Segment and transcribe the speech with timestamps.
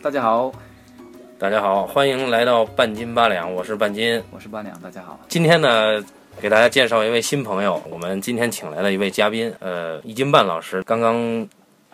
[0.00, 0.52] 大家好，
[1.40, 4.22] 大家好，欢迎来到半斤八两，我是半斤。
[4.30, 5.18] 我是八两，大家好。
[5.26, 6.00] 今天呢，
[6.40, 11.46] 给大家介绍一位新朋友，我们今天请来了一位嘉宾，呃，一斤半老师刚刚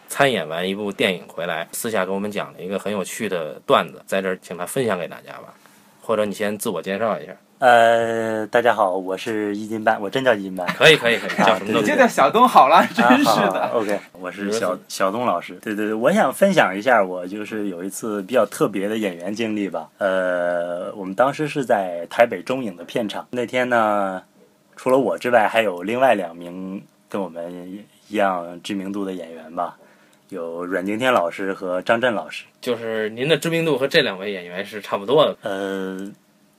[0.07, 5.55] 参演完一部电影回来，私下给我们讲了一个很有趣的段子，在这儿请他分享给大家吧。
[6.03, 10.67] 或者你先自我介绍一下，呃，大家好，我是一斤半，我真叫一斤半。
[10.75, 13.67] 可以可以可以，叫什么都你行就叫小东好了，真啊是好的。
[13.69, 15.55] OK，我是小小东老师。
[15.63, 19.89] 对对对，我想分享一下我就是有一次比较特别的演员经历吧。
[19.99, 24.23] 呃，我们当时是在台北中影的片场，那天呢，
[24.77, 29.77] 除了我之外，还有另外两名跟我们一样知名度的演员吧，
[30.29, 32.45] 有阮经天老师和张震老师。
[32.61, 35.37] 就是您的知名度和这两位演员是差不多的。
[35.43, 36.11] 呃，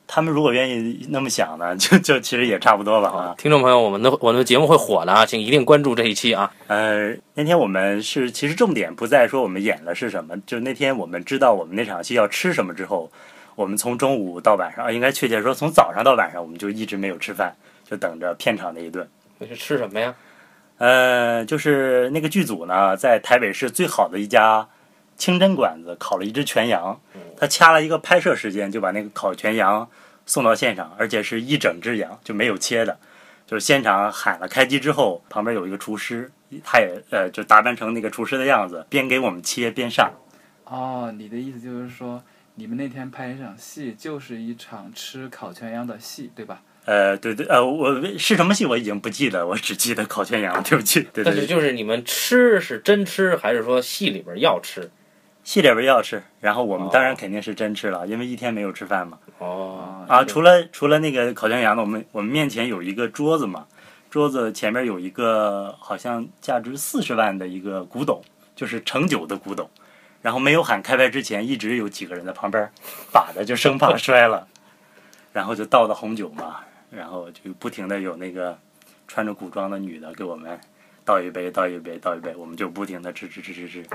[0.08, 3.36] 他们如果愿意那么想呢， 就就其实也差不多吧啊。
[3.38, 6.52] 听众朋友，我们的我们的节目会火的啊，请一定关注这一期啊。
[6.68, 13.12] 呃，那天我们是其实重点不在说我们演的是什么，就那天我们知道我们那场戏要吃什么之后，
[13.56, 19.08] 我们从中午到晚上，啊，应该确切说从早上到晚上，我们就一直没有吃饭，就等着片场那一顿。
[19.38, 20.14] 你是吃什么呀？
[20.78, 24.68] 呃，就是那个剧组呢，在台北市最好的一家
[25.18, 27.00] 清真馆子烤了一只全羊，
[27.38, 29.90] 他掐了一个拍摄时间，就把那个烤全羊
[30.26, 32.98] 送到现场，而且是一整只羊，就没有切的。
[33.48, 36.32] 就是现场喊了开机之后，旁边有一个厨师，
[36.64, 40.12] 他也呃就打扮成那个厨师的样子，边给我们切边上。
[40.64, 42.24] 哦，你的意思就是说，
[42.56, 46.62] 你们那天拍一场戏，就是一场吃烤全羊的戏，对吧？
[46.86, 51.02] 呃，对对，呃，我是什么戏我已经不记得，我只记得烤全羊，对不起。
[51.14, 54.90] 对对对，但是就是你们吃是真吃，还是说戏里边要吃？
[55.46, 59.18] 戏里边要吃，然后我们哦当然肯定是真吃了，因为一天没有吃饭嘛。
[59.38, 63.68] 哦，啊，除了除了那个烤全羊呢，我们我们面前有一个桌子嘛，
[64.10, 68.22] 桌子前面有一个好像价值四十万的一个古董，
[68.56, 69.70] 就是盛酒的古董。
[70.24, 72.68] 然后没有喊开拍之前，一直有几个人在旁边
[73.12, 74.48] 把着，就生怕摔了。
[75.32, 78.58] 然后就倒的红酒嘛，然后就不停的有那个
[79.08, 80.60] 穿着古装的女的给我们
[81.04, 83.86] 倒一杯，倒一杯，倒一杯，我们就不停的吃吃吃吃吃，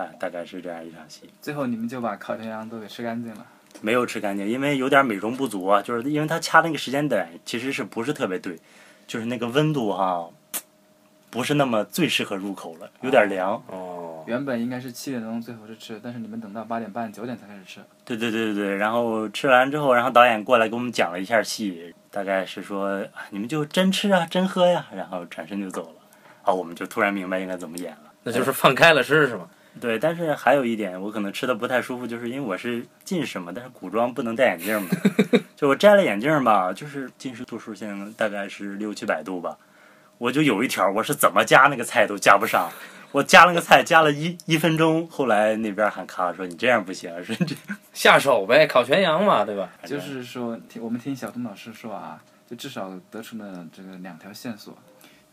[0.00, 1.28] 啊，大概是这样一场戏。
[1.40, 3.46] 最后你们就把烤全羊都给吃干净了。
[3.80, 8.58] 没有吃干净，因为有点美中不足啊，就是因为他掐那个时间点其实是不是特别对，
[9.06, 10.28] 就是那个温度哈、
[11.30, 13.62] 不是那么最适合入口了，有点凉。
[13.68, 17.80] 哦，原本应该是七点钟最后是吃，但是你们等到八点半、九点才开始吃。
[18.04, 26.00] 对对对对对，然后吃完之后，然后导演过来给我们讲了一下戏，大概是说啊你们就真吃啊，真喝呀，然后转身就走了。
[26.42, 28.12] 啊，我们就突然明白应该怎么演了。
[28.24, 29.48] 那就是放开了吃是吗？
[29.78, 34.88] 对，但是还有一点，我可能吃的不太舒服，就是因为我是近视嘛，但是古装不能戴眼镜嘛，
[35.54, 39.56] 就我摘了眼镜吧，就是近视度数现在大概是六七百度吧，
[40.18, 42.68] 我就有一条，我是怎么加那个菜都加不上，
[43.12, 47.54] 我加了个菜加了一一分钟，后来那边喊卡说你这样不行，说这
[47.94, 49.70] 下手呗，烤全羊嘛，对吧？
[49.84, 54.76] 就是说，听我们听小东老师说啊，就至少得出了这个两条线索。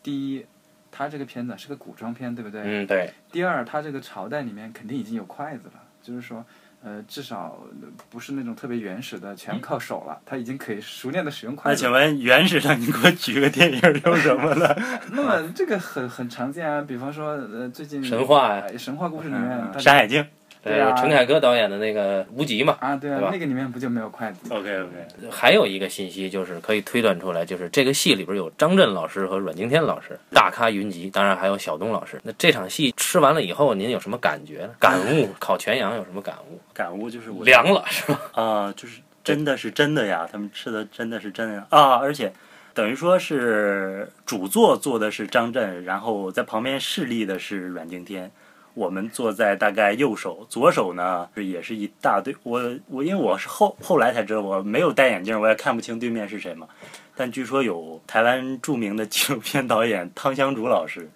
[0.04, 0.46] 第一，
[0.92, 2.62] 他这个片子是个古装片，对不对？
[2.64, 6.46] 嗯，对，第二，它这个朝代里面肯定已经有筷子了，就是说，
[6.84, 11.92] 呃，至少呃不是那种特别原始的，全靠手了，他已经可以熟练的使用筷子那请。
[11.92, 14.75] 问原始的你给我举个电影有什么呢？
[15.12, 20.25] 那么这个很很常见啊，比方说，呃，最近神话神话故事里面，山海经。
[20.67, 22.78] 对啊陈凯歌导演的那个《无极》嘛。
[22.79, 32.19] 啊，对啊对，那个里面不就没有筷子？OK OK，还有一个信息就是可以推断出来，就是这个戏里边有张震老师和阮经天老师，大咖云集，当然还有小东老师。
[32.23, 34.69] 那这场戏吃完了以后，您有什么感觉呢？
[34.79, 35.29] 感悟？
[35.39, 36.59] 烤全羊有什么感悟？
[36.73, 38.19] 感悟就是我凉了是吧？
[38.33, 41.95] 啊，就是真的是真的呀，他们吃的真的是真的呀啊！
[41.95, 42.31] 而且
[42.73, 48.31] 等于说是主座坐的是张震，然后在旁边侍立的是阮经天，
[48.77, 52.35] 我们坐在大概右手，左手呢也是一大堆。
[52.43, 56.67] 我我因为我是后后来才知道，我没有戴眼镜，我也看不清对面是谁嘛。
[57.15, 61.09] 但据说有台湾著名的纪录片导演汤香竹老师，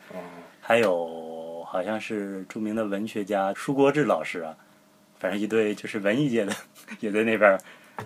[0.59, 4.55] 还有好像是著名的文学家舒国治老师啊，
[5.19, 6.51] 反正一堆就是文艺界的
[6.99, 7.55] 也在那边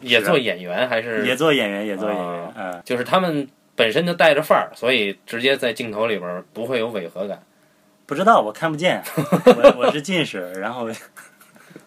[0.01, 1.25] 也做演员还是？
[1.25, 7.41] 也做演员，也做演员啊，嗯，就是他们本身就带着范儿，所以直接在镜头里边不会有违和感
[8.05, 10.87] 不知道我看不见， 我我是近视，然后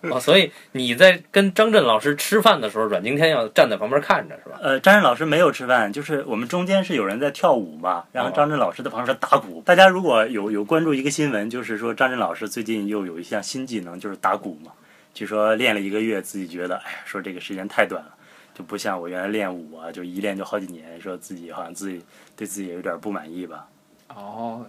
[0.03, 0.19] 哦。
[0.21, 4.59] 所以你在跟张震老师吃饭的时候，阮经天要站在旁边看着是吧？
[4.61, 9.63] 呃，张震老师没有吃饭，就是我们中间是有人在跳舞嘛，然后哦张震老师在旁边打鼓。
[9.65, 14.73] 大家如果有有关注一个新闻，就是说张震老师最近又有一项新技能，就是打鼓嘛。
[15.15, 18.15] 据说练了一个月，自己觉得，哎呀，说这个时间太短了，
[18.55, 22.05] 就不像我原来练舞啊，就一练就好几年，说自己好像自己
[22.37, 23.67] 对自己有点不满意吧。
[24.15, 24.65] 哦，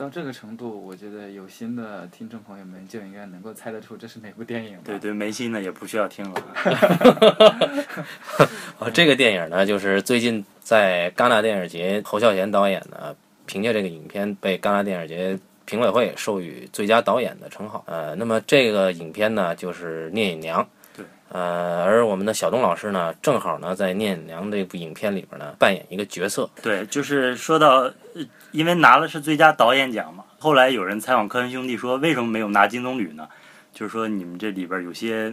[0.00, 4.84] 到这个程度，我觉得有心的听众朋友们就应该能够猜得出这是哪部电影吧？
[4.86, 6.42] 对对，没心的也不需要听了。
[8.80, 13.14] 哦，这个电影呢，就是最近在戛纳电影节，侯孝贤导演呢，
[13.44, 17.84] 凭借这个影片被戛纳电影节评委会授予最佳导演的称号。
[17.86, 20.64] 呃，那么这个影片呢，就是《聂隐娘》。
[21.30, 21.40] 对。
[21.40, 26.50] 呃，而我们的小东老师呢，正好呢，在《聂隐娘》这部影片里边呢，扮演一个角色。
[26.60, 27.82] 对，就是说到，
[28.14, 33.28] 呃因为拿的是最佳导演奖嘛，后来有人采访科恩兄弟说，为什么没有拿金棕榈呢？
[33.72, 35.32] 就是说你们这里边有些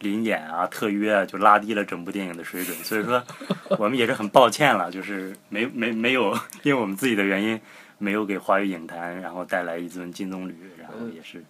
[0.00, 2.74] 临演啊、特约啊，就拉低了整部电影的水准。
[2.78, 3.22] 所以说，
[3.78, 6.32] 我们也是很抱歉了，就是没没没有，
[6.62, 7.60] 因为我们自己的原因，
[7.98, 11.44] 没有给华语影坛然后带来一尊金棕榈，然后也是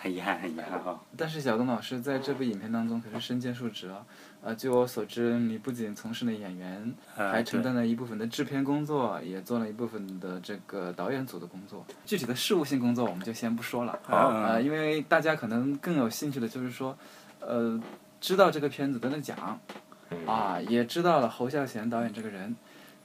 [0.00, 0.98] 很遗憾，很遗憾啊。
[1.14, 4.04] 但是小东老师在这部影片当中可是身兼数职啊。
[4.42, 11.84] 呃，据我所知，你不仅从事了演员，呃还承担了一部分的制片工作，也做了一部分的这个导演组的工作。
[12.06, 16.96] 具体的事务性工作我们就先不说了，嗯呃，因为大家可能更有兴趣的就是说，
[17.40, 17.78] 呃，
[18.18, 19.60] 知道这个片子得了奖，
[20.26, 22.56] 啊，也知道了侯孝贤导演这个人，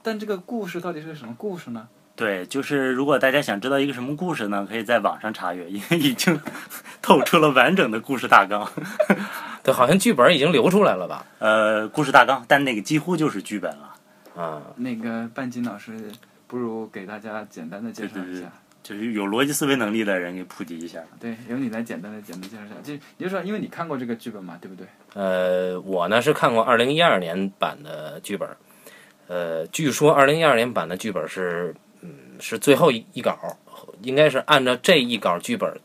[0.02, 1.86] 但这个故事到底是个什么故事呢？
[2.16, 6.40] 对，就是如果大家想知道一个什么故事呢，可以在网上查阅，因为已经
[7.02, 8.66] 透出了完整的故事大纲。
[9.62, 11.26] 对，好像剧本已经流出来了吧？
[11.38, 13.94] 呃，故事大纲，但那个几乎就是剧本了。
[14.34, 16.10] 啊，那个半斤老师，
[16.46, 18.50] 不如给大家简单的介绍对对对一下。
[18.82, 21.00] 就是有逻辑思维能力的人给普及一下。
[21.18, 22.74] 对，由你来简单的简单介绍一下。
[22.82, 24.86] 就你就说，因为你看过这个剧本嘛，对不对？
[25.14, 28.48] 呃，我呢是看过二零一二年版的剧本，
[29.26, 31.85] 呃，据说二零一二年版的剧本是，嗯，
[32.40, 33.56] 是最后一一稿，
[34.02, 35.80] 应该是按照这一稿剧本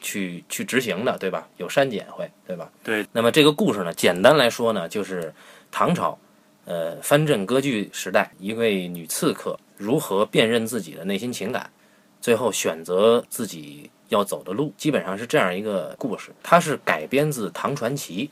[0.00, 1.48] 去去执行的，对吧？
[1.56, 2.70] 有删减会，对吧？
[2.82, 3.06] 对。
[3.12, 5.32] 那么这个故事呢，简单来说呢，就是
[5.70, 6.18] 唐朝，
[6.64, 11.70] 呃，藩镇割据时代，一位女刺客如何辨认自己的内心情感，
[12.20, 16.30] 最后选择自己要走的路，基本上是这样一个故事。
[16.42, 18.30] 它是改编自唐传奇。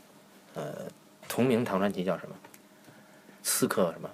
[0.55, 0.75] 呃，
[1.29, 2.35] 同名唐传奇叫什么？
[3.43, 4.11] 刺客什么？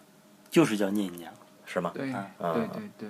[0.50, 1.32] 就是叫聂隐娘。
[1.66, 1.90] 是吗？
[1.94, 3.08] 对，啊对对对，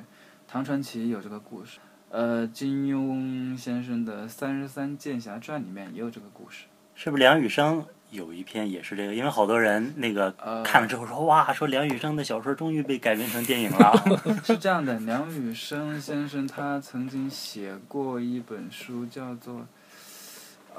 [0.54, 1.80] 唐传奇有这个故事。
[2.10, 6.66] 呃，金庸先生的《三十三剑侠传》里面也有这个故事。
[6.94, 9.12] 是不是梁羽生有一篇也是这个？
[9.12, 13.92] 因为好多人那个呃，看了之后说，哇，说梁羽生的小说终于被改编成电影了。
[14.46, 19.66] 是这样的，梁羽生先生他曾经写过一本书，叫做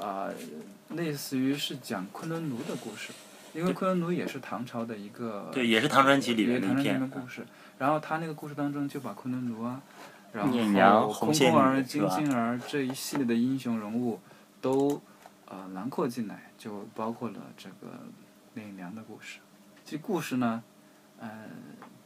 [0.00, 0.30] 啊、
[0.88, 3.12] 类似于是讲昆仑奴的故事，
[3.56, 7.08] 因为昆仑奴也是唐朝的一个对，也是唐传奇里面的一篇。
[7.08, 7.44] 故事。
[7.78, 9.80] 然后他那个故事当中就把昆仑奴啊，
[10.32, 10.46] 然
[10.92, 14.20] 后红线空空儿、金星儿这一系列的英雄人物
[14.60, 15.00] 都
[15.46, 17.88] 呃囊括进来，就包括了这个
[18.54, 19.38] 聂隐娘的故事。
[19.84, 20.62] 其实故事呢，
[21.18, 21.28] 呃，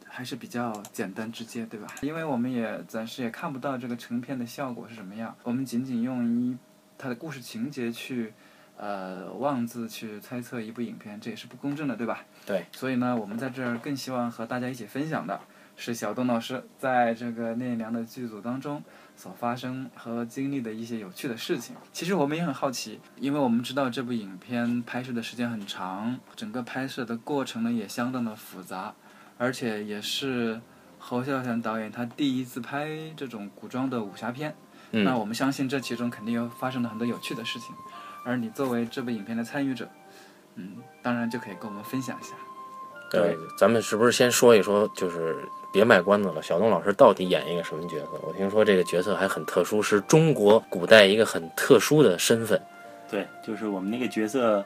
[0.07, 1.87] 还是比较简单直接，对吧？
[2.03, 6.57] 因为我们也暂时也看不到这个成片的效果是什么样，我们仅仅用一
[6.99, 8.33] 它的故事情节去
[8.81, 12.25] 呃妄自去猜测一部影片，这也是不公正的，对吧？
[12.47, 12.65] 对。
[12.73, 15.39] 所以呢，我们在这儿更希望和大家一起分享的
[15.77, 18.83] 是小东老师在这个聂隐娘的剧组当中
[19.17, 21.77] 所发生和经历的一些有趣的事情。
[21.93, 28.95] 其实我们也很好奇，因为我们知道这部影片拍摄的时间很长，整个拍摄的过程呢也相当的复杂，
[29.37, 30.59] 而且也是
[30.99, 34.55] 侯孝贤导演他第一次拍这种古装的武侠片。
[34.93, 37.73] 嗯那我们相信这其中肯定有发生了很多有趣的事情，
[38.25, 39.89] 而你作为这部影片的参与者，
[40.57, 42.35] 嗯，当然就可以跟我们分享一下。
[43.11, 45.37] 对，咱们是不是先说一说，就是
[45.73, 48.13] 别卖关子了，小东老师到底演一个什么角色？
[48.23, 52.61] 我听说这个角色还很特殊，是中国古代一个很特殊的身份
[53.11, 54.65] 对，就是我们那个角色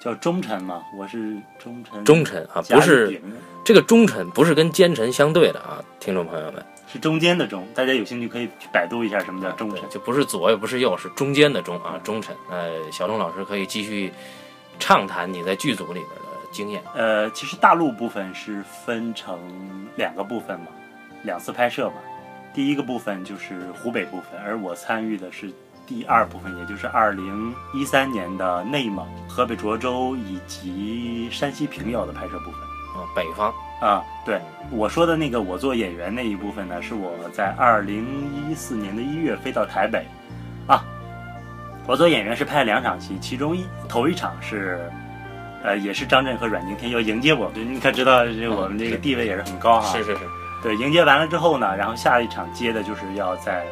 [0.00, 2.04] 叫忠臣嘛，我是忠臣。
[2.04, 3.20] 忠臣啊，不是
[3.64, 9.88] 这个忠臣不是跟奸臣相对的啊，听众朋友们，是中间的中，大家有兴趣可以去百度一下什么叫忠臣。
[9.88, 12.34] 就不是左也不是右，是中间的中啊，忠臣。
[12.50, 14.12] 呃，小东老师可以继续
[14.78, 16.82] 畅谈你在剧组里边的经验。
[16.94, 19.38] 呃，其实大陆部分是分成
[19.94, 20.66] 两个部分嘛，
[21.22, 21.94] 两次拍摄嘛。
[22.52, 25.48] 第一个部分就是湖北部分，而我参与的是
[25.86, 32.69] 第二部分，也就是二零一三年的内蒙、河北涿州以及山西平遥的拍摄部分。
[32.94, 38.04] 啊，北方，啊，对我说的那个我做演员那一部分呢，是我在二零
[38.48, 40.04] 一四年的一月飞到台北，
[40.66, 40.84] 啊，
[41.86, 44.90] 我做演员是拍了两场戏，其中一头一场是，
[45.62, 50.20] 呃，也是张震和阮经天要迎接我，们，你可知道这我们这个地位也是很高哈，是是是，
[50.62, 53.64] 对，迎接完了之后呢，然后下一场接的就是要在，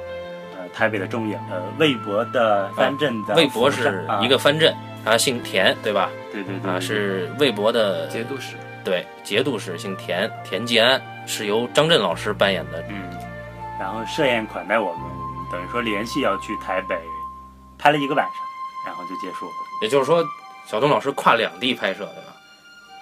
[0.57, 6.09] 呃，台北的中影，呃，魏博的藩镇的魏博是啊一个藩镇，他姓田，对吧？
[6.33, 6.81] 对对对啊，对。
[6.81, 13.11] 是魏博的节度使，对节度使姓田，田季安是由张震老师扮演的嗯，
[13.79, 15.03] 然后设宴款待我们，
[15.51, 16.97] 等于说连续要去台北
[17.79, 18.35] 拍了一个晚上，
[18.87, 19.53] 然后就结束了。
[19.83, 20.25] 也就是说，
[20.67, 22.33] 小东老师跨两地拍摄，对吧？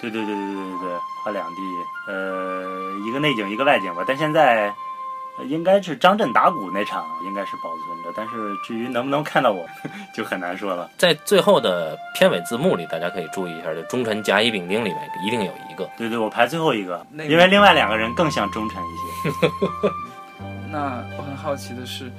[0.01, 1.63] 对对对对对对对，跨两地，
[2.07, 4.05] 呃，一个内景一个外景吧。
[4.07, 4.75] 但现在呃
[5.45, 9.67] 应该是张震打鼓那场应该是保存着，但是至于能不能看到我，
[10.15, 10.91] 就很难说了。
[10.97, 15.89] 在最后的片尾字幕里，大家可以注意一下，就忠臣甲乙丙丁里面一定有一个。
[15.99, 19.49] 对对，我排最后一个，因为另外两个人更像忠臣一些。
[20.73, 22.11] 那我很好奇的是，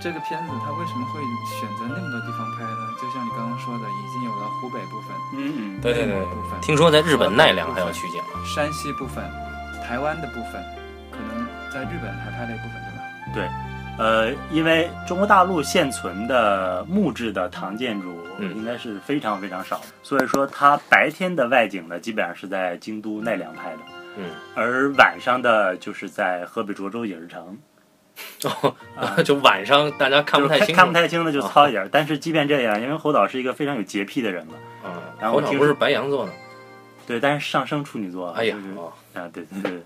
[0.00, 1.20] 这个片子它为什么会
[1.60, 2.78] 选择那么多地方拍呢？
[3.00, 8.38] 就像你刚刚说的，已经有了湖北部分、嗯嗯，对对对部分、听说在日本奈良还要取景啊。
[8.44, 9.22] 山西部分、
[9.86, 10.62] 台湾的部分，
[11.72, 12.72] 在日本还拍了一部分，
[13.32, 13.48] 对吧？
[13.48, 13.48] 对
[13.98, 23.78] 呃，因为中国大陆现存的木质的唐建筑嗯应该是非常非常少，所以说它白天的外景呢，基本上是在京都奈良拍的，
[24.16, 27.58] 嗯，而晚上的就是在河北涿州影视城。
[28.44, 28.74] 哦，
[29.24, 31.88] 就晚上大家看不太清看不太清的就糙一点。
[31.90, 36.32] 但是即便这样，因为侯导是一个非常有洁癖的人嘛，啊，侯导不是白羊座的。
[37.06, 38.56] 对，但是上升处女座，哎呀
[39.14, 39.82] 啊，对对对。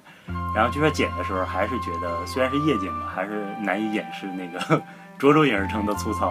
[0.54, 4.58] 然后据说剪的时候还是觉得，虽然是夜景嘛，还是难以掩饰那个
[5.18, 6.30] 涿州影视城的粗糙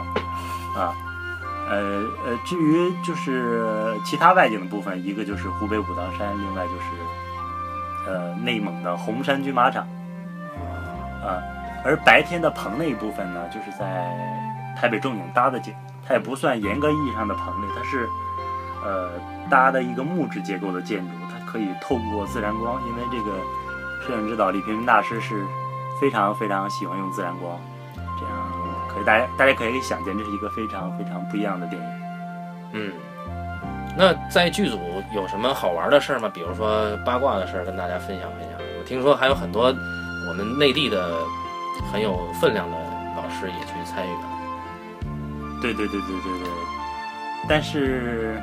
[0.76, 0.94] 啊。
[1.68, 9.82] 呃呃，至于就是其他外景的部分，一个就是湖北武当山，另外就是呃内蒙的红山军马场
[11.24, 11.42] 啊。
[11.84, 14.12] 而白天的棚那一部分呢，就是在
[14.76, 15.74] 台北中影搭的景，
[16.08, 18.08] 它也不算严格意义上的棚内，它是
[18.84, 19.12] 呃
[19.50, 23.32] 搭的一个木质结构的建筑，它可以透过自然光，因为这个
[24.06, 25.46] 摄影指导李平平大师是
[26.00, 27.60] 非常非常喜欢用自然光，
[28.20, 28.34] 这样
[28.94, 31.88] 可以大家大家可以想见，这是一个非常非常不一样的电影。
[32.74, 32.94] 嗯。
[33.98, 34.78] 那在剧组
[35.16, 36.30] 有什么好玩的事儿吗？
[36.34, 38.60] 比如说八卦的事儿，跟大家分享分享。
[38.78, 39.68] 我听说还有很多
[40.28, 41.18] 我们内地的
[41.92, 42.78] 很有分量的
[43.16, 44.30] 老师也去参与了。
[45.62, 46.50] 对对对对对对，
[47.48, 48.38] 但是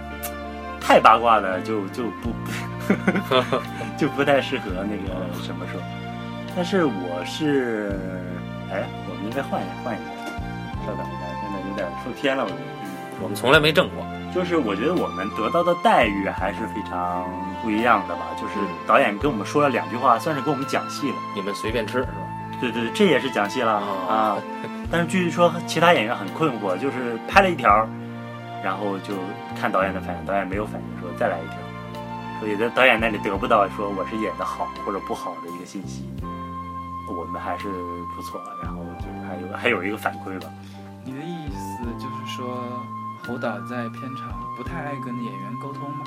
[0.81, 2.31] 太八卦的就就不
[3.97, 5.81] 就不太适合那个什么说。
[6.55, 7.99] 但是我是，
[8.71, 10.11] 哎，我们应该换一下换一下，
[10.85, 12.61] 稍等一下，现在有点受天了，我觉得。
[12.61, 12.69] 嗯
[13.21, 14.05] 我们从来没挣过。
[14.35, 17.29] 就是我觉得我们得到的待遇还是非常
[17.63, 18.23] 不一样的吧。
[18.35, 21.17] 就是导演跟我们说了两句话，算是给我们讲戏了。
[21.37, 22.13] 你们随便吃是吧？
[22.61, 24.37] 对对，这也是讲戏了哦啊。
[24.91, 27.87] 但是据说其他演员很困惑，就是拍了一条，
[28.65, 29.15] 然后就
[29.61, 31.59] 看导演的反应，导演没有反应，说再来一条。
[32.43, 36.13] 所以在导演那里得不到说我是演的好或者不好的一个信息。
[37.09, 37.69] 我们还是
[38.17, 40.51] 不错，然后就是还有还有一个反馈吧。
[41.05, 42.59] 你的意思就是说，
[43.25, 46.05] 侯导在片场不太爱跟演员沟通吗？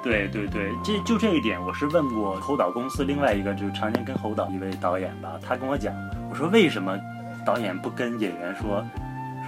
[0.00, 5.92] 对对对，这就这一点，我是问过侯导公司另外一个就是常年跟侯导一位导演吧，他跟我讲，
[6.30, 6.96] 我说为什么
[7.44, 8.84] 导演不跟演员说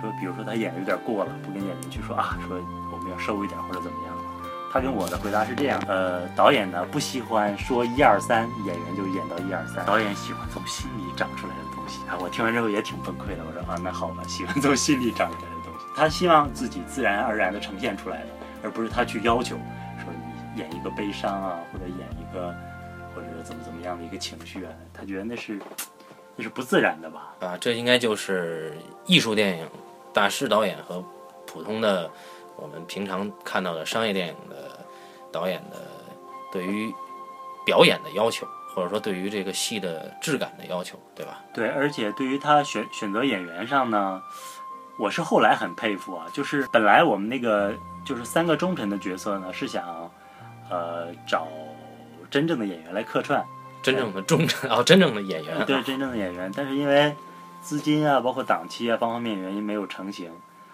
[0.00, 2.56] 说，比如说他演的有点过了，不跟演员去说啊，说
[2.90, 4.13] 我们要收一点或者怎么样？
[4.74, 12.18] 他跟我的回答是这样，呃，导演呢不喜欢说一二三，演员就演到一二三，导演喜欢从心里长出来的东西啊。
[12.20, 18.26] 我听完之后也挺崩溃的，我说啊，那好吧，喜欢从心里长出来的东西，他希望自己自然而然的呈现出来的，
[18.64, 19.54] 而不是他去要求。
[20.02, 22.52] 说你演一个悲伤啊，或者演一个
[23.14, 25.56] 或者怎么怎么样的一个情绪啊，他觉得那是
[26.34, 27.32] 那是不自然的吧？
[27.38, 28.76] 啊，这应该就是
[29.06, 29.68] 艺术电影
[30.12, 31.00] 大师导演和
[31.46, 32.10] 普通的
[32.56, 34.63] 我们平常看到的商业电影的
[35.34, 35.76] 导演的
[36.52, 36.94] 对于
[37.66, 41.42] 表演的要求，或者说对于这个戏的质感的要求，对吧？
[41.52, 44.22] 对，而且对于他选选择演员上呢，
[44.96, 47.74] 我是后来很佩服啊，就是本来我们那个
[48.04, 50.08] 就是三个忠臣的角色呢，是想
[50.70, 51.48] 呃找
[52.30, 53.44] 真正的演员来客串，
[53.82, 57.14] 真正的忠臣哦，真正的演员，对真正的演员，但是因为
[57.60, 60.30] 资金啊，包括档期啊方方面面原因没有成型，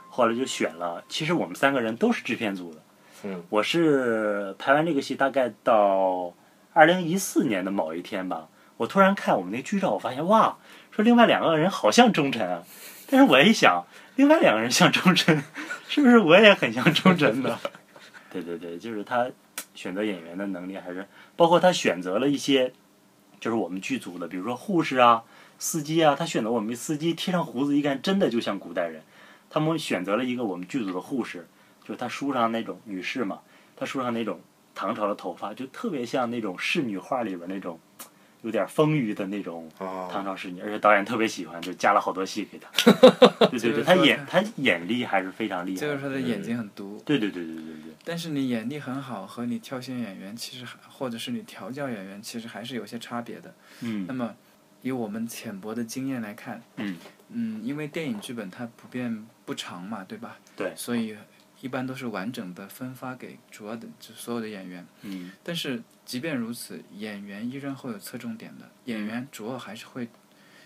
[0.08, 1.02] 后来就选了。
[1.08, 2.82] 其实我们三个人都是制片组的，
[3.22, 6.32] 嗯，我是拍完这个戏大概到
[6.72, 8.48] 二零一四年的某一天吧，
[8.78, 10.56] 我突然看我们那剧照，我发现哇，
[10.90, 12.62] 说另外两个人好像忠臣啊，
[13.10, 13.84] 但是我一想，
[14.16, 15.42] 另外两个人像忠臣，
[15.88, 17.58] 是不是我也很像忠臣呢？
[18.32, 19.28] 对对对，就是他
[19.74, 22.72] 选择演员的能力，还是包括他选择了一些，
[23.38, 25.24] 就是我们剧组的，比如说护士啊、
[25.58, 29.02] 司机啊，他选择我们司机贴上胡子，一看真的就像古代人。
[29.50, 31.48] 他们选择了一个我们剧组的护士，
[31.90, 33.40] 就是她梳上那种女士嘛，
[33.74, 34.38] 她梳上那种
[34.76, 37.80] 唐朝的头发，就特别像那种仕女画里边那种
[38.42, 42.70] 有点丰腴的那种哦，唐朝仕女，而且导演特别喜欢，就加了好多戏给她。
[43.50, 45.80] 对对对，她演她眼力还是非常厉害的。
[45.80, 47.92] 就是说他的眼睛很毒，对对对对对对。
[48.04, 53.52] 但是你眼力很好和你挑选演员，其实还或者是你调教演员，其实还是有些差别的。
[53.80, 54.32] 嗯那么，
[54.82, 56.96] 以我们浅薄的经验来看，嗯
[57.30, 60.38] 嗯，因为电影剧本它普遍不长嘛，对吧？
[60.56, 61.16] 对所以
[61.60, 64.86] 一般都是完整的分发给主要的就所有的演员。
[65.02, 70.08] 嗯但是即便如此，演员依然会有侧重点的，演员主要还是会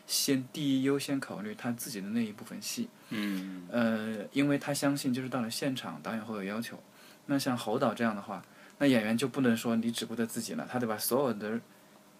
[0.06, 2.88] 先第一优先考虑他自己的那一部分戏。
[3.10, 6.82] 嗯呃，因为他相信，就是到了现场，导演会有要求。
[7.26, 8.44] 那像侯导这样的话，
[8.78, 11.60] 那演员就不能说你只顾着自己了，他得把所有的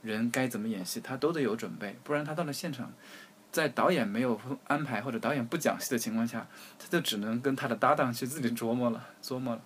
[0.02, 2.92] 人该怎么演戏，他都得有准备，不然他到了现场，
[3.54, 6.44] 在导演没有安排或者导演不讲戏的情况下，
[6.76, 9.60] 他就只能跟他的搭档去自己琢磨了，琢磨了。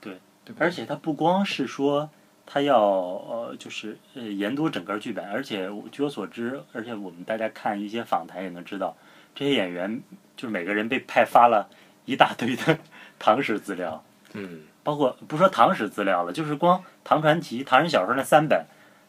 [0.00, 0.20] 对？
[0.60, 2.08] 而且他不光是说
[2.46, 8.96] 他要呃，就是呃研读整个剧本，而且据我所知，而且我们大家看一些访谈也能知道，
[9.34, 10.00] 这些演员
[10.36, 11.68] 就是每个人被派发了
[12.04, 12.78] 一大堆的
[13.18, 18.66] 唐史资料，嗯，包括不说唐史资料了，就是光唐传奇、唐人小说那三本，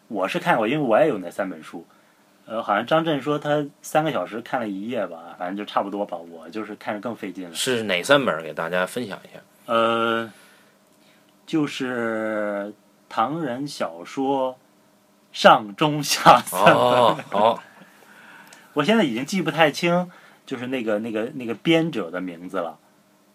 [0.08, 1.86] 我是看过，因为我也有那三本书。
[2.46, 6.18] 呃，好像张震说他三个小时看了一页吧，反正就差不多吧。
[6.18, 7.56] 我就是看着更费劲了。
[7.56, 8.42] 是哪三本儿？
[8.44, 9.42] 给大家分享一下。
[9.66, 10.32] 呃，
[11.46, 12.74] 就是
[13.08, 14.58] 唐人小说
[15.32, 16.74] 上中下三本。
[16.76, 17.64] 哦， 好，
[18.74, 20.12] 我现在已经记不太清，
[20.46, 22.78] 就是那个那个那个编者的名字了。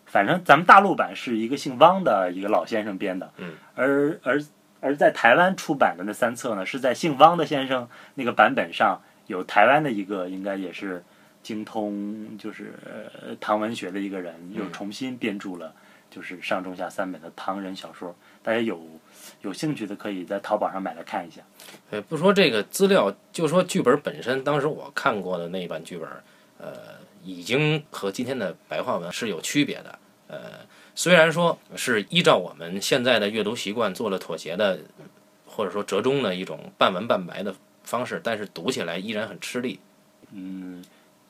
[0.04, 4.42] 反正咱们大陆版是一个姓汪的一个老先生编的，嗯，而而
[4.80, 11.02] 而在台湾出版的那三册呢，是在姓汪的先生那个版本上有台湾的一个应该也是
[11.42, 15.72] 精通就是呃唐文学的一个人，又重新编著了
[16.10, 18.14] 就是上中下三本的唐人小说。
[18.42, 18.80] 大家有
[19.42, 21.42] 有兴趣的可以在淘宝上买来看一下。
[21.90, 26.08] 呃，不说这个资料，就说剧本本身，当时我看过的那一版剧本，
[26.58, 26.72] 呃，
[27.22, 29.98] 已经和今天的白话文是有区别的。
[30.28, 30.38] 呃，
[30.98, 34.80] 虽然说是依照我们现在的阅读习惯做了妥协的，
[35.46, 39.78] 或者说折中的一种半文半白的方式，但是读起来依然很吃力。
[40.32, 40.84] 嗯，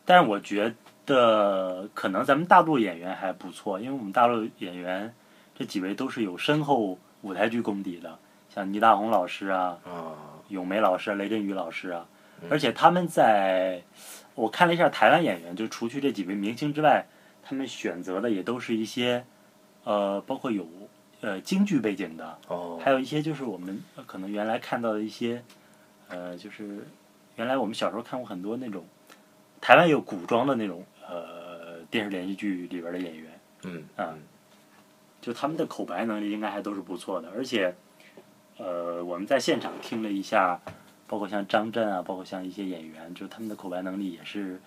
[0.06, 0.72] 但是我觉
[1.04, 5.14] 得可能咱们大陆演员还不错，因为我们大陆演员
[5.54, 10.16] 这几位都是有深厚舞台剧功底的，像倪大红老师啊、啊，
[10.48, 12.07] 咏梅老师啊、雷震宇老师啊，
[12.48, 13.83] 而且他们在
[14.35, 17.07] 我看了一下台湾演员，就除去这几位明星之外，
[17.42, 19.26] 他们选择的也都是一些
[19.88, 20.66] 呃，包括有
[21.22, 25.42] 呃京剧背景的，哦，还有一些就是我们呃可能原来看到的一些，
[26.09, 26.87] 呃，就是
[27.37, 28.85] 原来我们小时候看过很多那种
[29.62, 34.14] 台湾有古装的那种呃电视连续剧里边的演员，嗯啊
[35.22, 37.74] 就他们的口白能力应该还都是不错的，而且
[38.59, 40.61] 呃我们在现场听了一下，
[41.07, 44.61] 包括像张震啊，包括像一些演员，就他们的口白能力也是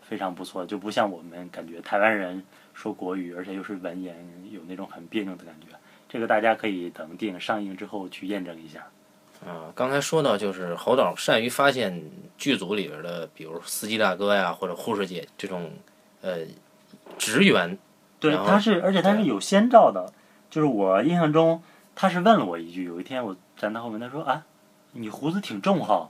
[0.00, 2.40] 非常不错的，就不像我们感觉台湾人
[2.80, 4.16] 说国语，而且又是文言，
[4.50, 5.76] 有那种很别扭的感觉。
[6.08, 8.86] 这个大家可以等电影上映之后去验证一下。
[9.46, 12.02] 啊，刚才说到就是侯导善于发现
[12.38, 15.70] 剧组里边的，比如司机大哥呀，或者护士姐这种
[16.22, 16.38] 呃
[17.18, 17.78] 职员，
[18.18, 20.10] 对，他是，而且他是有先兆的，
[20.48, 21.62] 就是我印象中
[21.94, 24.46] 他是问了我一句，有一天我站他后面，他说啊，
[24.92, 26.08] 你胡子挺重哈，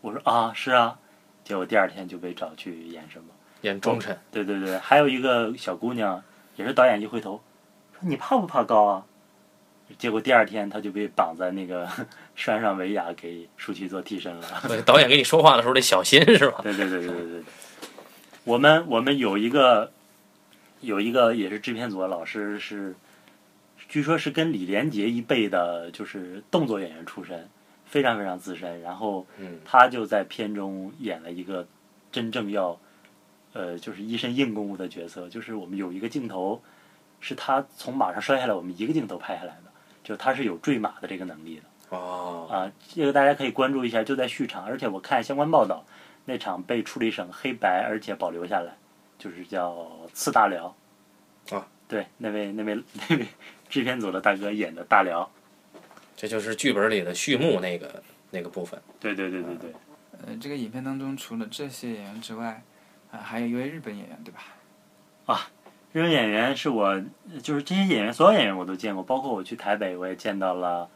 [0.00, 0.98] 我说啊是啊，
[1.44, 3.28] 结果第二天就被找去演什么。
[3.62, 4.18] 演忠臣。
[4.30, 6.22] 对对对，还有一个小姑娘，
[6.56, 7.40] 也是导演一回头
[7.92, 9.04] 说你怕不怕高啊？
[9.98, 11.88] 结果第二天她就被绑在那个
[12.36, 14.46] 山上维亚给舒淇做替身了。
[14.68, 16.60] 对，导演跟你说话的时候得小心，是吧？
[16.62, 17.42] 对对对对对。
[18.44, 19.90] 我们我们有一个
[20.80, 22.94] 有一个也是制片组的老师是，
[23.88, 27.48] 据说是跟李连杰一辈的，就是动作演员出身，
[27.84, 28.80] 非常非常资深。
[28.80, 31.66] 然后嗯他就在片中演了一个
[32.12, 32.78] 真正要，
[33.52, 35.28] 呃，就是一身硬功夫的角色。
[35.28, 36.62] 就是我们有一个镜头，
[37.20, 39.70] 是他从马上摔下来，我们一个镜头拍下来的，
[40.02, 41.96] 就他是有坠马的这个能力的。
[41.96, 45.84] 哦，啊，这个大家可以关注一下，就在续场，而且我看相关报道，
[46.24, 48.76] 那场被处理成黑白，而且保留下来，
[49.18, 50.74] 就是叫次大辽。
[51.50, 53.26] 啊，对，那位那位 那位
[53.68, 55.28] 制片组的大哥演的大辽。
[56.16, 58.80] 这就是剧本里的序幕那个那个部分。
[59.00, 59.72] 对对对对对，
[60.26, 62.62] 呃，这个影片当中除了这些演员之外，
[63.10, 64.40] 啊、还有一位日本演员，对吧？
[65.26, 65.50] 啊
[65.92, 67.02] 日本演员是我，
[67.42, 70.88] 就是这些演员，所有演员我都见过，包括我去台北，我也见到了，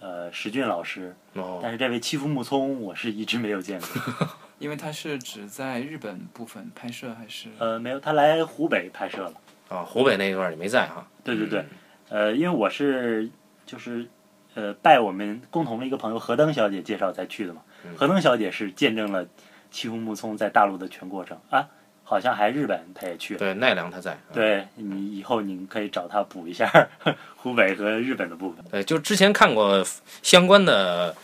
[0.00, 4.28] 呃，石俊老师，哦，但是这位欺负木聪，我是一直没有见过。
[4.58, 7.50] 因为他是只在日本部分拍摄，还是？
[7.58, 9.34] 呃，没有，他来湖北拍摄了。
[9.68, 11.06] 啊，湖北那一段你没在哈？
[11.22, 11.64] 对对对，
[12.08, 13.30] 呃，因为我是
[13.66, 14.08] 就是
[14.54, 17.60] 呃拜我们共同的一个朋友何登小姐介绍才去的嘛。
[17.84, 19.26] 嗯何登小姐是见证了
[19.70, 21.68] 七户木聪在大陆的全过程啊，
[22.02, 23.38] 好像还日本他也去了。
[23.38, 24.18] 对，奈良他在。
[24.32, 26.68] 对你以后你可以找他补一下
[27.36, 28.64] 湖北和日本的部分。
[28.70, 29.84] 对，就之前看过
[30.22, 31.14] 相关的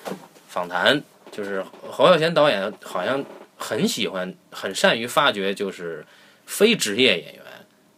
[0.49, 3.25] 访谈，就是侯孝贤导演好像
[3.57, 6.07] 很喜欢、很善于发掘就是
[6.45, 7.43] 非职业演员。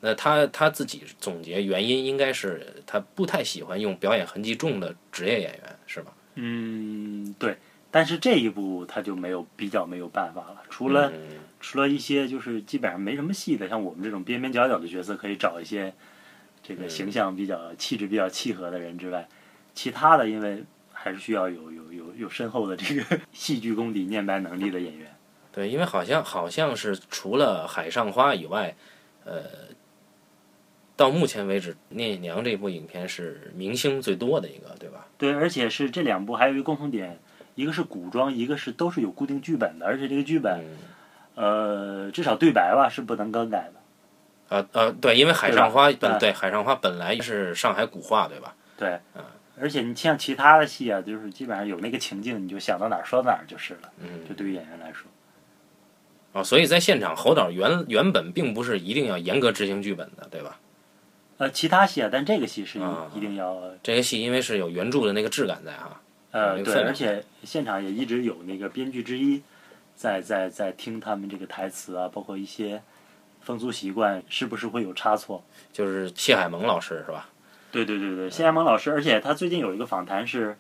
[0.01, 6.13] 那他他自己总结原因，应该是他不太喜欢用表演痕迹重的职业演员，是吧？
[6.37, 7.57] 嗯，对。
[7.91, 15.93] 但是这一部他就没有比较没有办法了，除了、嗯除了一些就是基本上没什么戏的，像我们这种边边角角的角色，可以找一些
[16.63, 19.29] 这个嗯形象比较、气质比较契合的人之外，
[19.75, 25.13] 其他的因为还是需要有有有有深厚的这个 戏剧功底、念白能力的演员。
[25.51, 28.77] 对，因为好像好像是除了《海上花》以外，
[29.25, 29.43] 呃，
[30.95, 35.09] 到目前为止，《聂隐娘》这部影片是明星最多的一个，对吧？
[35.19, 37.19] 对，而且是这两部还有一个共同点，
[37.59, 40.65] 一个是古装，一个是都是有固定剧本的，而且这个剧本，
[41.35, 43.81] 嗯，呃，至少对白吧是不能更改的。
[44.51, 48.55] 呃呃，对，因为《海上花》本对《海上花》本来是上海古话，对吧？
[48.77, 49.25] 对，嗯
[49.61, 53.91] 而且你像其他的戏啊，就是基本上有那个情境，你就想到哪儿说到哪儿就是了。
[53.99, 55.11] 嗯，就对于演员来说，
[56.35, 60.61] 哦，所以在现场，侯导原原本并不是一定要严格执行剧本的，对吧？
[61.39, 62.79] 呃，其他戏啊，但这个戏是
[63.17, 69.43] 一定要这个戏因为是有原著的那个质感在哈，呃对，而且现场也一直有那个编剧之一
[69.95, 72.83] 在在在听他们这个台词啊，包括一些
[73.41, 75.43] 风俗习惯是不是会有差错。
[75.73, 77.29] 就是谢海萌老师是吧？
[77.71, 80.57] 对对对对，谢海萌老师，而且他最近有一个访谈是，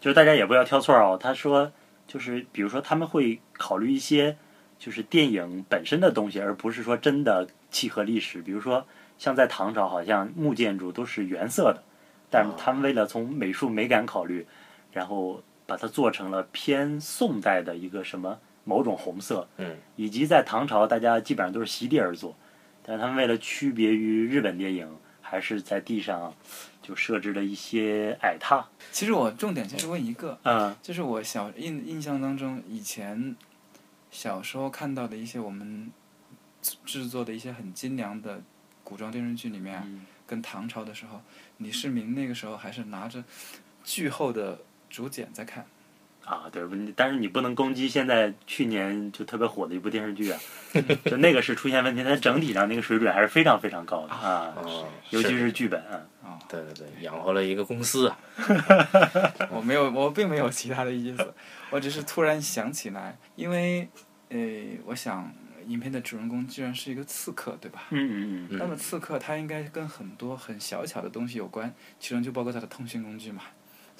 [0.00, 1.18] 就是大家也不要挑错哦。
[1.20, 1.72] 他说，
[2.06, 4.36] 就是比如说他们会考虑一些
[4.78, 8.40] 就是电影本身的东西，而不是说真的契合历史。
[8.40, 8.86] 比如说
[9.18, 11.82] 像在唐朝，好像木建筑都是原色的，
[12.30, 14.46] 但是他们为了从美术美感考虑，
[14.92, 22.36] 然后把它做成了偏宋代的一个什么某种红色，嗯，以及在唐朝大家基本上都是席地而坐，
[22.82, 26.34] 但是他们为了区别于日本电影，还是在地上
[26.82, 28.64] 就设置了一些矮榻。
[28.92, 33.36] 其实我重点就是问一个，嗯就是我小印印象当中，以前
[34.10, 35.90] 小时候看到的一些我们
[36.60, 38.42] 制制作的一些很精良的
[38.82, 41.20] 古装电视剧里面啊，嗯跟唐朝的时候，
[41.58, 43.22] 李世民那个时候还是拿着
[43.82, 45.64] 巨厚的竹简在看。
[46.26, 46.62] 啊，对，
[46.94, 50.38] 但是你不能攻击现在去年就特别火的一部电视剧啊，
[51.06, 56.38] 就那个是出现问题，但整体上那个水准还是非常非常高的啊，哦，尤其是剧本啊。
[56.48, 58.18] 对对对，养活了一个公司啊。
[59.50, 61.34] 我没有，我并没有其他的意思，
[61.70, 63.88] 我只是突然想起来，因为
[64.28, 64.38] 呃，
[64.84, 65.32] 我想
[65.66, 67.84] 影片的主人公居然是一个刺客，对吧？
[67.90, 73.42] 嗯嗯嗯，嗯那么刺客他应该跟很多很小巧的东西有关，其中就包括他的通讯工具嘛。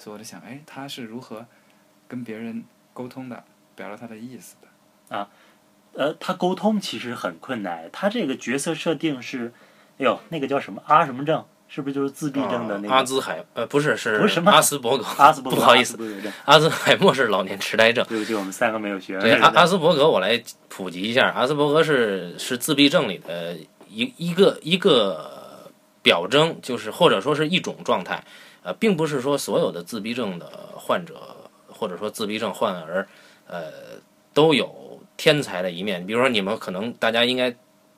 [0.01, 1.45] 所以我就想，哎，他是如何
[2.07, 3.43] 跟别人沟通的，
[3.75, 5.15] 表达他的意思的？
[5.15, 5.29] 啊
[5.93, 9.53] 呃，他沟通其实很困难，他这个角色设定是，
[9.99, 12.89] 哎呦，那个叫什么阿什么症，是不是就是自闭症的那个？
[12.89, 18.03] 啊阿兹海呃不是是不是什么阿斯伯格，阿斯伯格，不好意思，阿斯伯格症阿兹海默是老年痴呆症。
[18.09, 19.19] 对不起，我们三个没有学。
[19.19, 23.55] 对阿阿斯伯格，我来普及一下，阿斯伯格是是自闭症里的
[23.87, 25.69] 一一个一个
[26.01, 28.23] 表征，就是或者说是一种状态，
[28.63, 31.35] 呃，并不是说所有的自闭症的患者
[31.67, 33.07] 或者说自闭症患儿，
[33.47, 33.71] 呃，
[34.33, 36.05] 都有天才的一面。
[36.05, 37.55] 比如说你们可能大家应该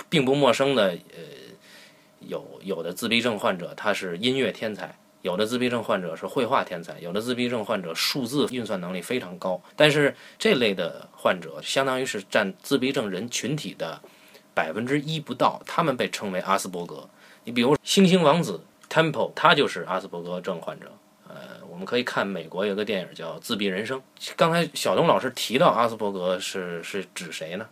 [0.10, 1.20] 并不陌生的，呃，
[2.20, 4.96] 有有的自闭症患者他是音乐天才。
[5.22, 14.02] 有的自闭症患者是绘画天才，有的自闭症患者数字运算能力非常高，但是这类的患者相当于是占自闭症人群体的
[14.54, 17.08] 百分之一不到，他们被称为阿斯伯格。
[17.46, 18.60] 你比如星星王子
[18.94, 20.92] Temple，他就是阿斯伯格症患者。
[21.28, 24.00] 呃，我们可以看美国有个电影叫《自闭人生》。
[24.38, 27.66] 刚才小东老师提到阿斯伯格是是指谁呢？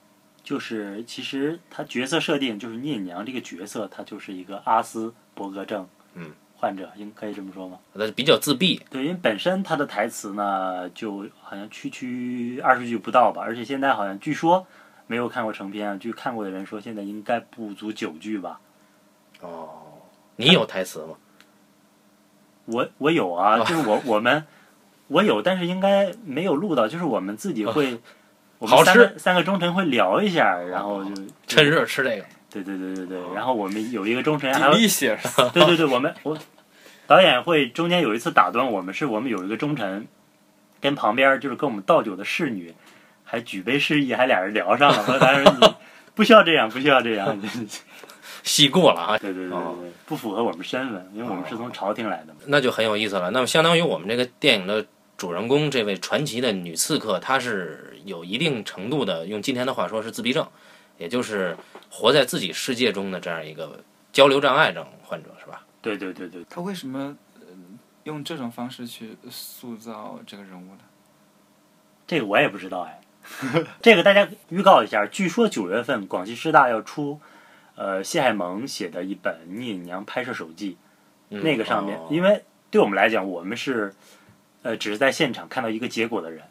[0.44, 7.78] 就是其实他角色设定就是聂隐娘这个角色，他就是一个阿斯伯格症嗯患者，应可以这么说吗？
[7.94, 14.66] 他比较自闭，对，因为本身他的台词呢，就好像区区二十句不到吧，而且现在好像据说
[15.06, 18.60] 没有看过成片啊，据看过的人说，现在应该不足九句吧。
[19.42, 19.81] 哦，
[20.48, 21.16] 你有台词吗？
[22.66, 24.46] 我我有啊，就是我我们
[25.08, 28.00] 我有，但是应该没有录到，就是我们自己会，
[28.60, 31.12] 我们三个三个忠臣会聊一下，然后就
[31.48, 32.26] 趁热吃这个。
[32.50, 36.38] 对对对对对，然后我们有一个忠臣，还有 delicious，对对对，我们我
[37.08, 40.06] 导演会中间有一次打断我们，是我们有一个忠臣
[40.80, 42.74] 跟旁边就是跟我们倒酒的侍女
[43.24, 45.02] 还举杯示意，还俩人聊上了。
[45.04, 45.76] 后来他说你
[46.14, 47.42] 不需要这样，不需要这样。
[48.44, 52.40] 戏过了啊，对对对对不符合我们身份，因为我们是从朝廷来的嘛。
[52.48, 53.32] 那就很有意思了。
[53.32, 54.86] 那么相当于我们这个电影的
[55.18, 60.48] 主人公这位传奇的女刺客，她是有一定程度的，用今天的话说是自闭症，
[60.98, 61.56] 也就是
[61.90, 65.64] 活在自己世界中的这样一个交流障碍症患者，是吧？
[65.82, 67.48] 对对对对，他为什么、呃
[68.04, 70.80] 用这种方式去塑造这个人物呢？
[72.08, 73.00] 这个我也不知道哎。
[73.80, 77.22] 这个大家预告一下，据说九月份广西师大要出，
[77.82, 80.74] 呃，谢海萌写的一本《聂隐娘拍摄手记》，
[81.32, 83.92] 嗯那个上面，哦因为对我们来讲，我们是，
[84.62, 86.44] 呃，只是在现场看到一个结果的人，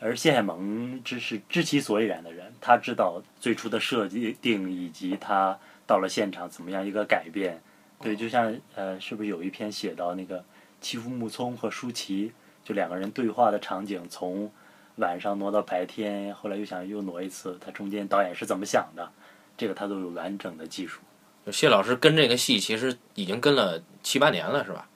[0.00, 7.58] 而谢海萌只是知其所以然的人，他知道最初的设定以及他到了现场怎么样一个改变。
[8.02, 10.44] 对，就像呃，是不是有一篇写到那个
[10.82, 14.52] 欺负木聪和舒淇就两个人对话的场景，从
[14.96, 19.10] 晚上挪到白天，后来又想又挪一次，他中间导演是怎么想的，
[19.56, 21.00] 这个他都有完整的技术。
[21.44, 24.88] 就谢老师跟这个戏其实已经跟了七八年了，是吧？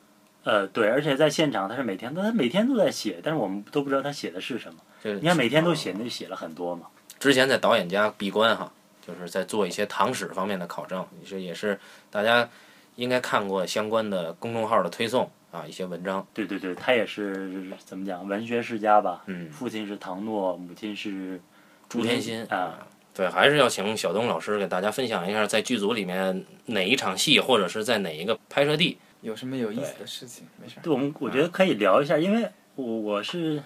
[0.42, 4.80] 呃，对，而且在现场他是每天都他每天都在写，但是我们都不知道他写的是什么。
[5.02, 6.86] 这你看每天都写，那就写了很多嘛。
[7.18, 8.72] 之前在导演家闭关哈，
[9.06, 11.78] 就是在做一些唐史方面的考证，也是也是
[12.10, 12.48] 大家
[12.96, 16.26] 应该看过相关的公众号的推送啊，一些文章。
[16.32, 19.22] 对对对，他也是怎么讲，文学世家吧。
[19.26, 21.40] 嗯，父亲是唐诺，母亲是
[21.88, 22.86] 朱天心啊。
[23.12, 28.98] 对，还是要请小东老师给大家分享一下，在剧组里面哪一场戏，或者是在哪一个拍摄地。
[29.20, 30.46] 有什么有意思的事情？
[30.62, 30.82] 没事儿。
[30.82, 33.62] 对，我们我觉得可以聊一下，因为我我是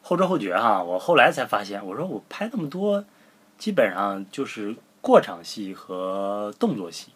[0.00, 3.04] 后知后觉哈，我后来才发现，我说我拍那么多，
[3.58, 7.12] 基本上就是过场戏和动作戏，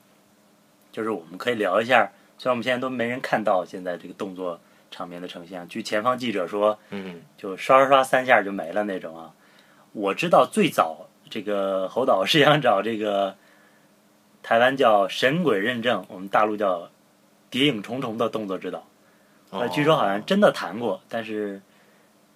[0.93, 2.11] 就是我们可以聊一下。
[2.37, 4.61] 虽然我们现在都没人看到现在这个动作
[4.91, 9.33] 场面的呈现，据前方记者说，嗯，就刷刷刷三下就没了那种啊。
[9.93, 13.37] 我知道最早这个侯导是想找这个
[14.43, 16.91] 台湾叫神鬼认证，我们大陆叫
[17.51, 18.79] 谍影重重的动作指导。
[19.51, 21.61] 哦呃，据说好像真的谈过，但是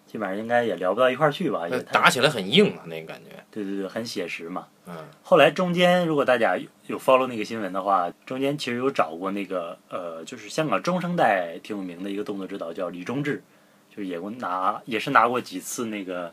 [0.07, 3.31] 基本上应该也聊不到一块儿去吧，因呃为打起来很硬啊，那个感觉。
[3.51, 4.67] 对对对，很写实嘛。
[4.87, 13.43] 嗯，后来中间如果大家有有 follow 那个新闻的话，中间其实有找过那个呃，就是香港中生代挺有名的一个动作指导叫李忠志，
[13.91, 16.33] 就是也过拿也是拿过几次那个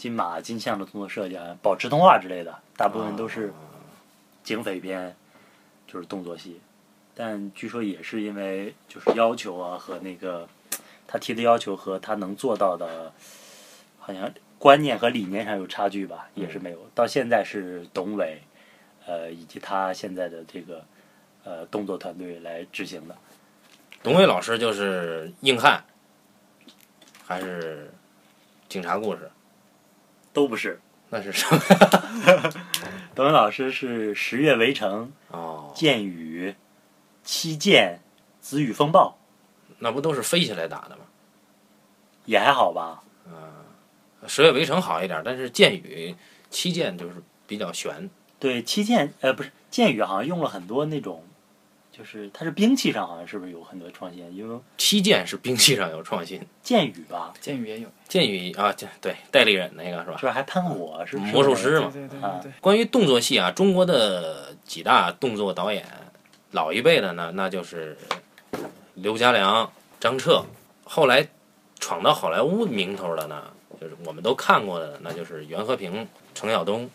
[0.00, 3.52] 金马金像的动作设计啊，保持通话之类的，大部分都是
[4.42, 5.14] 警匪片，
[5.86, 6.58] 就是动作戏。
[7.14, 10.48] 但据说也是因为就是要求啊和那个
[11.06, 13.12] 他提的要求和他能做到的，
[13.98, 16.78] 好像观念和理念上有差距吧，也是没有。
[16.94, 18.40] 到现在是董伟，
[19.04, 20.82] 呃，以及他现在的这个
[21.44, 23.14] 呃动作团队来执行的。
[24.02, 25.84] 董伟老师就是硬汉，
[27.26, 27.92] 还是
[28.66, 29.30] 警察故事？
[30.32, 31.60] 都不是，那是什么？
[33.14, 36.50] 董文老师是《十月围城》哦《剑雨》
[37.24, 38.00] 《七剑》
[38.46, 39.18] 《紫雨风暴
[39.78, 41.02] 那不都是飞起来打的吗？》，
[42.26, 43.02] 也还好吧。
[44.26, 46.14] 十月围城好一点，但是剑雨
[46.50, 47.14] 七剑就是
[47.46, 48.10] 比较悬。
[48.38, 51.24] 对，七剑呃不是剑雨，好像用了很多那种，
[52.00, 54.34] 就是它是兵器上好像是不是有很多创新？
[54.34, 57.88] 因为七剑是兵器上有创新，剑雨吧，剑雨也有。
[58.08, 60.24] 剑雨啊，这对代理人那个是吧是？
[60.24, 60.32] 吧？
[60.32, 61.90] 还喷火是魔术师嘛。
[61.92, 62.54] 对对啊对对。
[62.58, 65.84] 关于动作戏啊，中国的几大动作导演，
[66.52, 67.94] 老一辈的呢，那就是
[68.94, 70.42] 刘家良、张彻，
[70.84, 71.28] 后来
[71.78, 73.42] 闯到好莱坞名头的呢，
[73.78, 76.88] 就是我们都看过的，那就是袁和平、程晓东，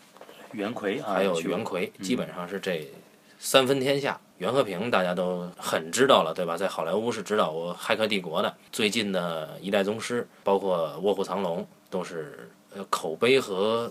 [0.50, 2.90] 袁奎啊，还有袁奎，嗯基本上是这
[3.38, 4.20] 三分天下。
[4.38, 6.56] 袁和平大家都很知道了，对吧？
[6.56, 13.90] 在好莱坞是指导过《骇客帝国》的，最近的《一代宗师》，包括《卧虎藏龙》，都是呃口碑和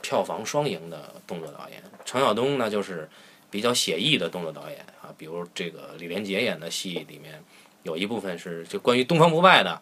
[0.00, 1.80] 票房双赢的动作导演。
[2.04, 3.08] 程晓东呢，就是
[3.50, 7.40] 比较写意的动作导演啊，比如这个李连杰演的戏里面
[7.84, 9.80] 有一部分是就关于东方不败的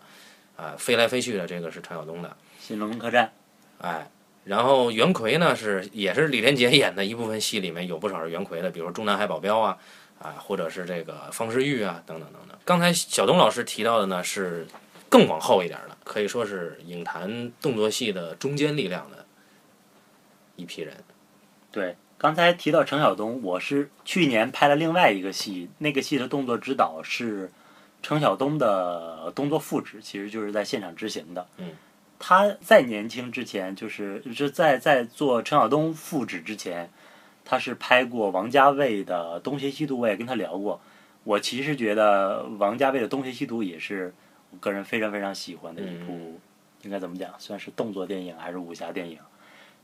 [0.56, 2.36] 啊，飞来飞去的，这个是程晓东的。
[2.58, 3.32] 新龙门客栈，
[3.78, 4.10] 哎，
[4.50, 9.78] 然后袁奎呢是也是李连杰演的一部分戏里面有不少是袁奎的，比如说《中南海保镖》啊，
[10.18, 12.58] 啊，或者是这个方世玉啊，等等等等。
[12.64, 14.66] 刚才小东老师提到的呢是
[15.08, 19.24] 更往后一点的，可以说是影坛动作戏的中坚力量的
[20.56, 20.96] 一批人。
[21.70, 27.52] 对，刚才提到程晓东，我是去年拍了另外一个戏，那个戏的动作指导是
[28.02, 31.46] 程晓东的动作复制，其实就是在现场执行的。
[31.58, 31.70] 嗯，
[32.20, 36.90] 他在年轻之前，就是是在在做陈晓东复制之前，
[37.44, 40.78] 他是拍过王家卫的《东邪西毒》，我也跟他聊过。
[41.24, 44.14] 我其实觉得王家卫的《东邪西毒》也是
[44.50, 46.38] 我个人非常非常喜欢的一部，
[46.82, 49.18] 应该怎么讲，算是动作电影还是武侠电影？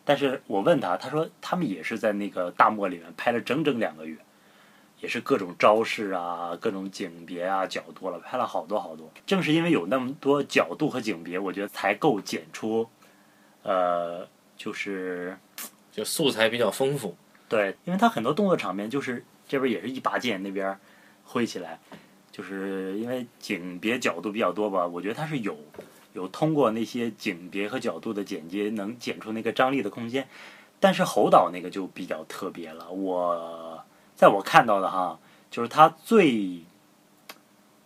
[0.04, 4.16] 但是我问他，他说他们也是在那个大漠里面拍了整整两个月，
[5.00, 9.10] 也是各种招式啊、各种景别啊、角度了，拍了好多好多。
[9.26, 12.88] 正是因为有那么多角度和景别，我觉得才够剪出，
[13.62, 15.36] 呃，就是
[15.92, 17.16] 就素材比较丰富，
[17.48, 20.78] 对，因为他很多动作场面就是这边也是一把剑，那边
[21.24, 21.78] 挥起来，
[22.32, 25.56] 就是因为景别角度比较多吧，我觉得他是有
[26.14, 30.26] 有通过那些景别和角度的剪接，能剪出那个张力的空间。
[30.78, 33.75] 但是侯导那个就比较特别了，我
[34.16, 35.18] 在我看到的哈，
[35.50, 36.62] 就是他最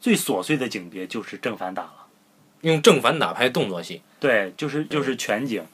[0.00, 2.06] 最琐碎的景别就是正反打了。
[2.62, 5.64] 用正反打拍动作戏，对，就是就是全景，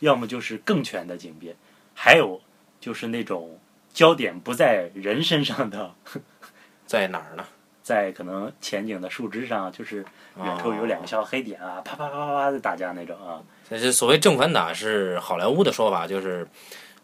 [0.00, 1.54] 要么就是更全的景别，
[1.94, 2.40] 还有
[2.80, 3.58] 就是那种
[3.92, 5.94] 焦点不在人身上的，
[6.86, 7.44] 在哪儿呢？
[7.82, 10.04] 在可能前景的树枝上，就是
[10.36, 13.42] 远处有两个小黑点啊，啪啪啪啪啪的打架那种啊。
[13.68, 16.46] 这是所谓正反打，是好莱坞的说法，就是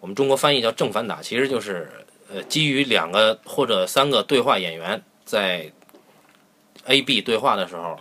[0.01, 1.91] 我们中国翻译叫正反打，其实就是
[2.29, 5.73] 呃基于两个或者三个对话演员在
[6.85, 7.99] A B 对话的时候，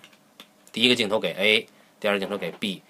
[0.71, 1.67] 第一个镜头给 A，
[1.99, 2.81] 第二个镜头给 B，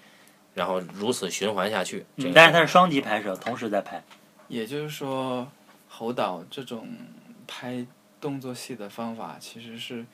[0.54, 2.04] 然后如此循环下去。
[2.18, 4.02] 这个但是它是双击拍摄，同时在拍。
[4.48, 5.50] 也就是说，
[5.88, 6.86] 侯导这种
[7.46, 7.86] 拍
[8.20, 10.04] 动作戏的方法，其实是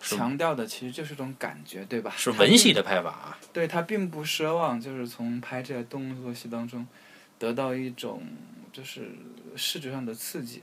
[0.00, 2.12] 是强调的，其实就是一种感觉，对吧？
[2.16, 3.38] 是文戏的拍法啊。
[3.52, 6.86] 对他并不奢望就是从拍这个动作戏当中
[7.38, 8.22] 得到一种
[8.72, 9.10] 就是
[9.56, 10.62] 视觉上的刺激。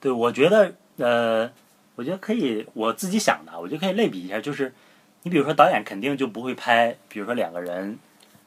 [0.00, 1.50] 对，我觉得呃，
[1.96, 4.72] 我觉得可以，我自己想的，我觉得可以类比一下，就是
[5.22, 7.98] 你比如说导演肯定就不会拍，比如说两个人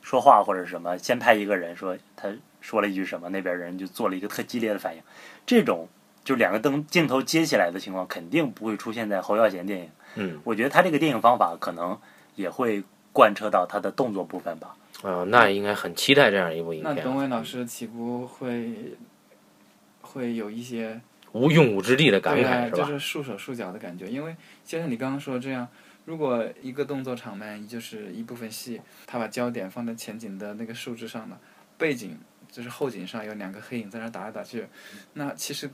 [0.02, 2.30] 说话或者什么，先拍一个人说他
[2.62, 5.02] 说了一句什么，那边人就做了一个特激烈的反应，
[5.46, 5.88] 这种
[6.24, 9.90] 就两个灯镜头接起来的情况，肯定不会出现在侯耀贤电影。
[10.16, 11.98] 嗯，我觉得他这个电影方法可能
[12.36, 14.76] 也会贯彻到他的动作部分吧。
[15.04, 18.96] 呃，那应该很期待这样一部影片啊，那董伟老师岂不会
[20.02, 21.00] 会有一些
[21.34, 22.78] 无用武之地的感慨是吧？
[22.78, 24.08] 就是束手束脚的感觉。
[24.08, 25.68] 因为就像你刚刚说的这样，
[26.06, 31.40] 如果一个动作场面就是一部分戏，他把焦点放在前景的那个树枝上了，
[31.78, 32.18] 背景
[32.50, 34.68] 就是后景上有两个黑影在那打来打去，
[35.14, 35.70] 那其实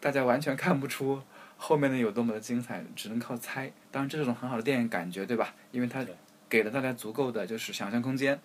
[0.00, 1.22] 大家完全看不出
[1.56, 3.70] 后面的有多么的精彩，只能靠猜。
[3.90, 5.54] 当然，这是种很好的电影感觉，对吧？
[5.70, 6.04] 因为它
[6.48, 8.38] 给了大家足够的就是想象空间。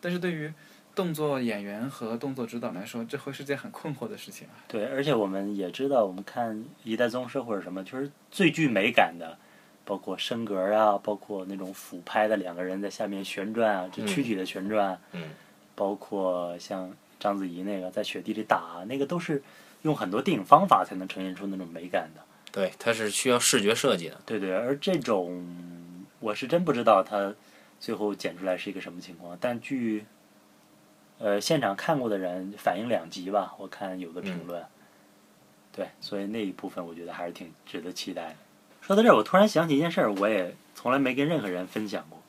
[0.00, 0.52] 但是对于
[0.96, 4.64] 动作演员和动作指导来说，这会是件很困惑的事情啊。
[4.66, 9.38] 对，而且我们也知道，我们看《一代宗师》或者什么，就是最具美感的，
[9.84, 15.22] 包括升格啊，包括那种俯拍的两个人在下面旋转啊，就躯体的旋转，嗯
[15.74, 19.42] 包括像章子怡那个在雪地里打，那个都是
[19.82, 22.22] 用很多电影方法才能呈现出那种美感的。
[22.50, 24.18] 对，它是需要视觉设计的。
[24.24, 25.46] 对对，而这种
[26.20, 27.34] 我是真不知道它
[27.78, 30.06] 最后剪出来是一个什么情况，但据
[31.18, 34.62] 呃现场看过的人反应两极吧，我看有的评论，
[35.72, 38.34] 对，所以那一部分我觉得还是挺值得期待的。
[38.82, 42.20] 说到这儿，我突然想起一件事儿，我也从来没跟任何人分享过，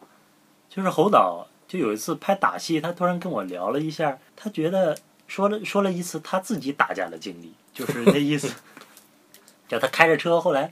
[0.70, 4.98] 就是侯导就有一次拍打戏，他突然跟我聊了一下，他觉得
[5.28, 8.56] 说了说了一次他自己打架的经历，就是那意思，
[9.68, 10.72] 叫他开着车，后来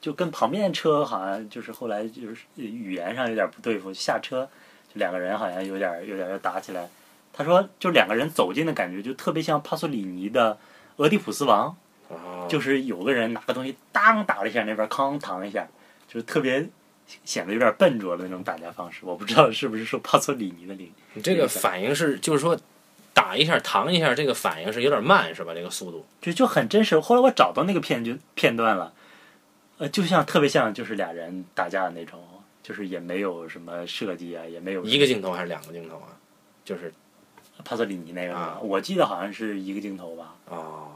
[0.00, 4.48] 就跟旁边车好像就是后来就是语言上有点不对付，下车
[4.92, 6.88] 就两个人好像有点有点要打起来。
[7.32, 10.52] 他说，就两个人走近的感觉，就特别像帕索里尼的
[10.96, 11.74] 《俄狄浦斯王》，
[12.14, 15.66] 哦，就是有个人拿个东西当打了一下，那边哐弹了一下，
[16.06, 16.68] 就是特别
[17.24, 19.00] 显得有点笨拙的那种打架方式。
[19.02, 22.58] 我不知道是不是受帕索里尼的领你这个反应是，就是说
[23.14, 25.54] 打一下、弹一下，这个反应是有点慢，是吧？
[25.54, 26.04] 这个速度。
[26.20, 27.00] 就就很真实。
[27.00, 28.92] 后来我找到那个片就片段了，
[29.78, 32.22] 呃，就像特别像就是俩人打架的那种，
[32.62, 36.12] 就是也没有什么设计啊，也没有一个镜头还是两个镜头啊？
[36.64, 36.92] 就是
[37.64, 40.34] 帕索里尼那个我记得好像是一个镜头吧。
[40.48, 40.88] 哦，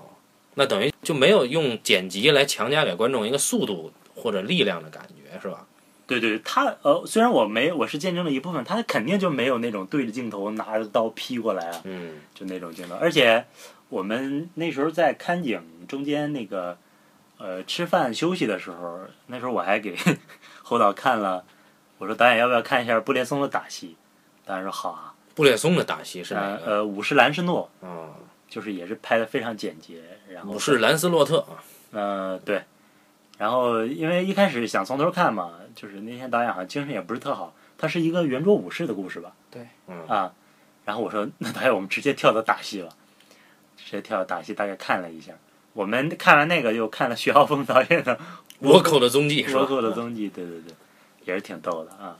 [0.55, 5.66] 那等于就没有用剪辑来强加给观众一个速度或者力量的感觉，是吧？
[6.07, 12.94] 对对，他呃，虽然我没我是见证了一部分，他肯定就没有那种对着镜头拿着刀劈过来啊，嗯就那种镜头。
[12.94, 13.44] 而且
[13.88, 16.79] 我们那时候在看景中间那个
[17.38, 19.96] 呃吃饭休息的时候，那时候我还给
[20.62, 21.44] 侯导看了，
[21.98, 23.96] 我说导演要不要看一下布列松的打戏？
[24.44, 25.12] 导演说好啊。
[25.37, 26.72] 布列松的打戏是哪呃个？
[26.72, 28.14] 呃，武士兰斯诺哦，
[28.49, 31.62] 就是也是拍的非常简洁，然后武士兰斯洛特啊。
[31.92, 32.64] 呃，对。
[33.38, 39.35] 然后因为一开始想从头看嘛，就是那天导演好像精神也不是特好，它是一个圆桌武士的故事吧？
[39.50, 40.33] 对，嗯啊，
[40.87, 42.88] 然后我说那导演我们直接跳到打戏吧，
[43.77, 45.35] 直接跳到打戏，大概看了一下。
[45.75, 48.17] 我们看完那个又看了徐浩峰导演的
[48.63, 49.44] 《倭寇的踪迹？
[49.44, 50.75] 倭寇的踪迹》，对对对，
[51.27, 52.17] 也是挺逗的啊。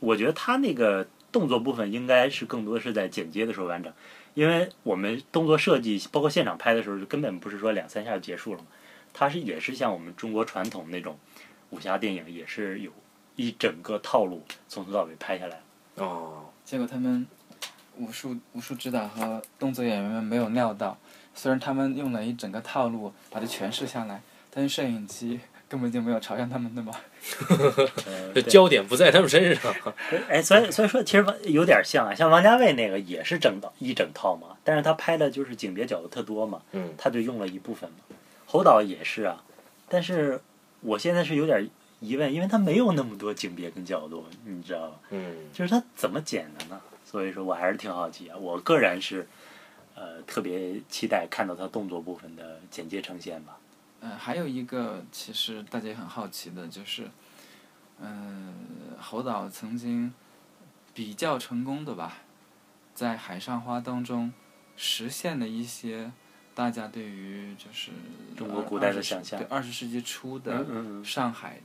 [0.00, 3.92] 我觉得他那个动作部分应该是更多是在剪接的时候完成，
[4.34, 8.66] 因为我们动作设计包括现场拍的时候，根本不是说两三下就结束了嘛。
[9.12, 11.18] 它是也是像我们中国传统那种
[11.70, 12.92] 武侠电影，也是有
[13.34, 15.60] 一整个套路从头到尾拍下来。
[15.96, 17.26] 哦，结果他们
[17.96, 20.96] 武术武术指导和动作演员们没有料到，
[21.34, 24.22] 虽然他们用了一整个套路把它诠释下来，
[24.52, 27.00] 但是摄影机根本就没有朝向他们，对吧？
[28.06, 29.74] 呃对这焦点不在他们身上。
[30.28, 37.96] 哎，所以所以说，其实王有点像啊，像王家卫那个也是整套一整套嘛，但是他拍的就是景别角度特多嘛，嗯他就用了一部分嘛。
[38.46, 39.42] 侯导也是啊，
[39.88, 40.40] 但是
[40.80, 41.68] 我现在是有点
[42.00, 44.96] 疑问，因为他没有那么多景别跟角度，你知道吧？
[45.10, 46.80] 嗯就是他怎么剪的呢？
[47.04, 49.26] 所以说我还是挺好奇啊，我个人是
[49.94, 53.56] 呃特别期待看到他动作部分的剪接呈现吧。
[54.06, 57.10] 嗯，还有一个其实大家也很好奇的，就是，
[58.00, 58.54] 嗯、
[59.00, 60.12] 侯导曾经
[60.92, 62.18] 比较成功的吧，
[62.94, 64.30] 在《海上花》当中
[64.76, 66.12] 实现了一些
[66.54, 67.92] 大家对于就是
[68.36, 71.60] 中国古代的想象对二十世纪初的上海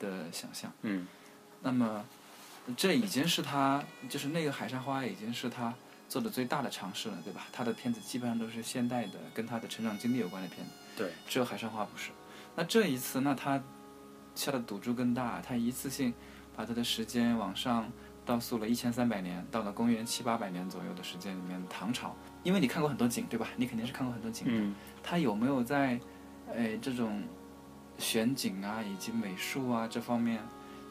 [0.00, 0.72] 的想象。
[0.82, 1.06] 嗯
[1.62, 2.04] 那么，
[2.76, 5.72] 这已经是他就是那个《海上花》已经是他
[6.08, 7.46] 做的最大的尝试了，对吧？
[7.52, 10.72] 他的片子基本上都是现代的，跟他的成长经历有关的片子。
[10.96, 12.10] 对，只有《海上花》不是。
[12.54, 13.62] 那这一次，那他
[14.34, 16.12] 下的赌注更大，他一次性
[16.56, 17.86] 把他的时间往上
[18.24, 22.16] 倒溯了一千三百年，到了公元七八百年左右的时间里面，唐朝。
[22.42, 23.48] 因为你看过很多景，对吧？
[23.56, 24.52] 你肯定是看过很多景的。
[24.54, 26.00] 嗯他有没有在，
[26.52, 27.22] 诶这种
[27.98, 30.40] 选景啊以及美术啊这方面，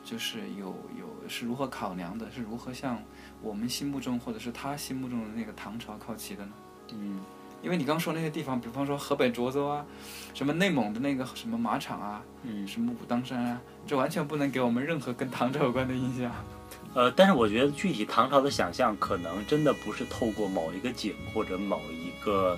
[0.04, 2.32] 就是有有是如何考量的？
[2.32, 3.02] 是如何向
[3.42, 6.52] 我们心目中或者是他心目中的那个唐朝靠齐的呢？
[6.94, 7.20] 嗯
[7.62, 9.86] 因为你刚说那些地方，比方说河北涿州啊，
[10.34, 12.68] 什么内蒙的那个什么马场啊，嗯。
[12.68, 16.32] 什么武当山啊，这完全不能给我们任何跟唐朝有关的印象。
[16.94, 22.58] 呃，但是我觉得具体唐朝的想象，可能真的不是透过某一个景或者某一个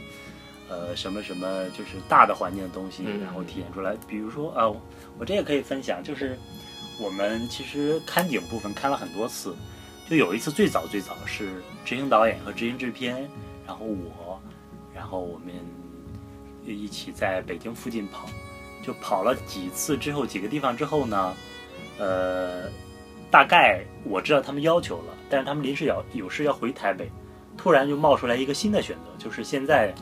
[0.70, 3.96] 呃什么什么，就是大的环境的东西，嗯然后体现出来。
[4.08, 4.68] 比如说啊、
[5.18, 6.38] 我这也可以分享，就是
[7.00, 9.56] 我们其实看景部分看了很多次，
[10.10, 13.28] 就有一次最早最早是执行导演和执行制片，
[13.66, 14.47] 然后我，然
[15.08, 15.54] 然后我们
[16.66, 18.28] 就一起在北京附近跑，
[18.84, 21.34] 就跑了几次之后，几个地方之后呢，
[21.98, 22.70] 呃。
[23.30, 27.12] 大概我知道他们要求了，但是他们临时要有事要回台北，
[27.58, 29.94] 突然就冒出来一个新的选择，就是现在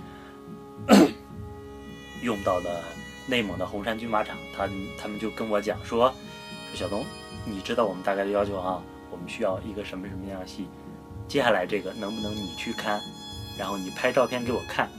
[2.22, 2.84] 用到的
[3.26, 6.14] 内蒙的红山军马场，他他们就跟我讲说，
[6.72, 7.04] 说小东，
[7.46, 8.80] 你知道我们大概的要求啊，
[9.10, 10.68] 我们需要一个什么什么样的戏，
[11.28, 13.02] 接下来这个能不能你去看，
[13.58, 14.90] 然后你拍照片给我看，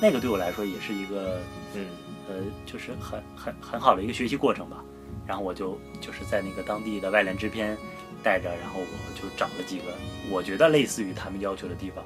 [0.00, 1.40] 那个对我来说也是一个
[1.74, 1.86] 嗯
[2.28, 2.34] 呃，
[2.66, 4.84] 就是很很很好的一个学习过程吧。
[5.26, 7.76] 然后我就就是在那个当地的外联制片
[8.22, 9.84] 带着，然后我就找了几个
[10.28, 12.04] 我觉得类似于他们要求的地方，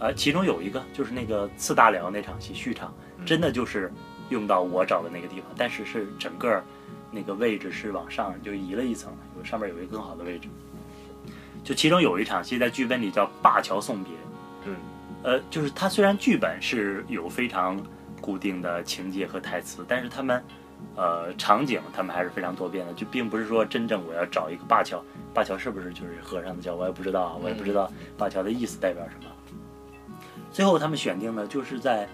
[0.00, 2.92] 呃，其中有一个就是那个次大辽那场戏续场，
[3.24, 3.92] 真的就是
[4.30, 6.60] 用到我找的那个地方，但是是整个
[7.12, 10.48] 那个位置是往上就移了一层，有上面有一个更好的位置。
[11.62, 14.12] 就其中有一场戏在剧本里叫《灞桥送别》，
[14.64, 14.76] 嗯，
[15.22, 17.80] 呃，就是它虽然剧本是有非常
[18.20, 20.42] 固定的情节和台词，但是他们
[20.94, 25.02] 呃场景他们还是非常多变的，就并不是说真正我要找一个灞桥，
[25.34, 29.32] 灞桥是不是就是和尚的桥，我也不知道啊，我也不知道灞桥的意思代表什么。
[30.52, 32.08] 最后他们选定的就是在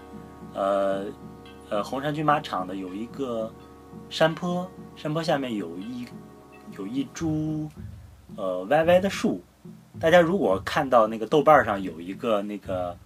[0.53, 1.05] 呃
[1.69, 3.49] 呃红山军马场的有一个
[4.09, 6.05] 山坡，山坡下面有一
[6.77, 7.69] 有一株
[8.35, 9.41] 呃歪歪的树，
[10.03, 12.97] 大家如果看到那个豆瓣上有一个那个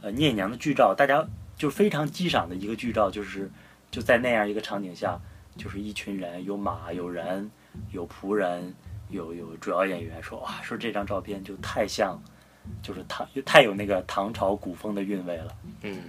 [0.00, 1.22] 呃聂娘的剧照，大家
[1.54, 3.50] 就非常激赏的一个剧照，就是
[3.90, 5.20] 就在那样一个场景下，
[5.58, 7.50] 就是一群人，有马，有人，
[7.92, 8.74] 有仆人，
[9.10, 12.18] 有有主要演员说哇，说这张照片就太像，
[12.82, 15.54] 就是唐 太有那个唐朝古风的韵味了。
[15.82, 16.04] 嗯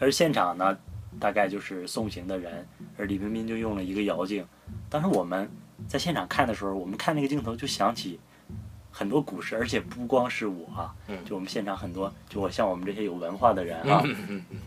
[0.00, 0.76] 而现场呢，
[1.20, 2.66] 大概就是送行的人，
[2.98, 4.44] 而李冰冰就用了一个摇镜。
[4.88, 5.48] 当时我们
[5.86, 8.18] 在现场看的时候，我们看那个镜头就想起
[8.90, 10.66] 很多古诗，而且不光是我
[11.24, 14.02] 就我们现场很多，就我像我们这些有文化的人啊，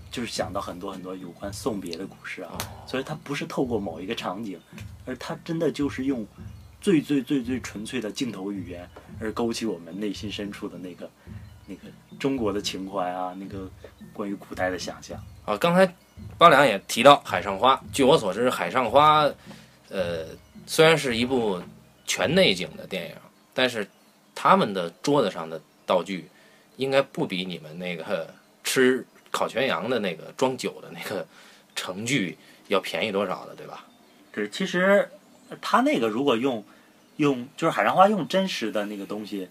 [0.10, 2.58] 就是想到很多很多有关送别的古诗啊。
[2.88, 4.60] 所以它不是透过某一个场景，
[5.06, 6.26] 而它真的就是用
[6.82, 11.10] 最最最最纯粹的镜头语言，而勾起我们内心深处的那个
[11.68, 11.82] 那个
[12.20, 13.70] 中国的情怀啊，那个
[14.14, 15.22] 关于古代的想象。
[15.46, 15.94] 啊，刚才
[16.38, 19.26] 八两也提到《海上花》，据我所知，《海上花》
[19.90, 20.26] 呃
[20.66, 21.62] 虽然是一部
[22.06, 23.16] 全内景的电影，
[23.54, 23.86] 但是
[24.36, 26.30] 他们的桌子上的道具
[26.78, 31.26] 应该不比你们那个 吃烤全羊的那个装酒的那个
[31.76, 33.86] 盛具要便宜多少的，对吧？
[34.32, 35.10] 对，其实
[35.50, 36.64] 呃他那个如果用
[37.18, 39.50] 用就是海上花用真实的那个东西，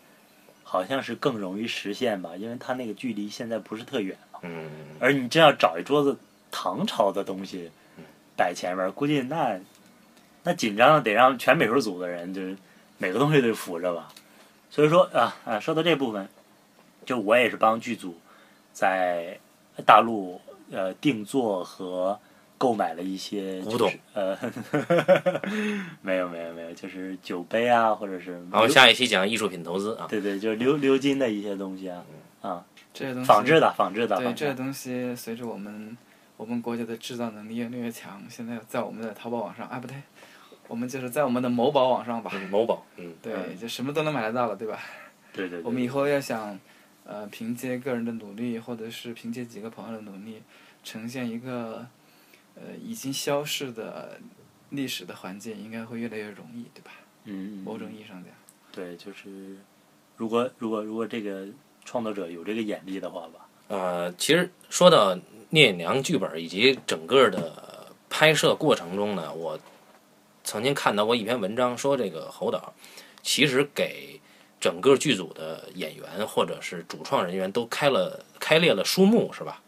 [0.64, 4.40] 好像是更容易实现吧，因为它那个距离现在不是特远嘛。
[4.42, 6.16] 嗯，而你真要找一桌子
[6.50, 7.70] 唐朝的东西
[8.36, 9.60] 摆前面，估计那
[10.42, 12.56] 那紧张的得让全美术组的人就是
[12.98, 14.12] 每个东西都扶着吧。
[14.72, 16.26] 所以说啊啊，说到这部分，
[17.04, 18.16] 就我也是帮剧组
[18.72, 19.38] 在
[19.84, 22.18] 大陆呃定做和
[22.56, 23.80] 购买了一些古董。
[23.80, 24.38] 就是呃，
[26.00, 32.02] 没有没有没有，就是酒杯啊，或者是然后下一期讲艺术品投资啊，对对，就是鎏鎏金的一些东西啊
[32.40, 32.64] 啊，
[32.94, 34.50] 这些东西仿制的仿制的，对仿制的。
[34.54, 35.94] 这些东西，随着我们
[36.38, 39.96] 我们国家的制造能力越来越强，现在在我们的淘宝网上，啊不对，
[40.72, 43.58] 我们就是在我们的某宝网上吧，嗯某宝，嗯，对，嗯。
[43.58, 44.80] 就什么都能买得到了，对吧？
[45.30, 46.58] 对对对，我们以后要想，
[47.04, 50.40] 呃，凭借个人的努力，或者是凭借几个朋友的努力，
[50.82, 51.86] 呈现一个，
[52.54, 54.18] 呃，已经消逝的
[54.70, 56.92] 历史的环境，应该会越来越容易，对吧？
[57.24, 58.32] 嗯，嗯某种意义上讲，
[58.72, 59.58] 对，就是
[60.16, 61.46] 如果如果如果这个
[61.84, 65.14] 创作者有这个眼力的话吧，呃，其实说到
[65.50, 69.58] 聂隐娘剧本以及整个的拍摄过程中呢，我
[70.44, 72.72] 曾经看到过一篇文章，说这个侯导
[73.22, 74.20] 其实给
[74.60, 79.60] 整个剧组的演员或者是主创人员都开了开列了书目，是吧？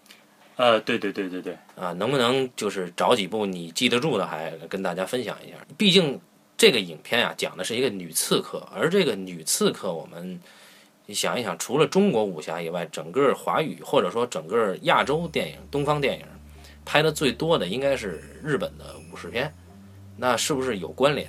[0.57, 5.57] 呃，对对对对对，啊，能不能就是找几部你记得住的，还跟大家分享一下？
[5.77, 6.21] 毕竟
[6.57, 10.41] 这个影片啊，讲的是一个女刺客，而这个女刺客，我们
[11.07, 16.25] 你想一想，除了中国武侠以外，整个华语或者说整个亚洲电影、东方电影
[16.85, 19.53] 拍的最多的应该是日本的武士片，
[20.17, 21.29] 那是不是有关联？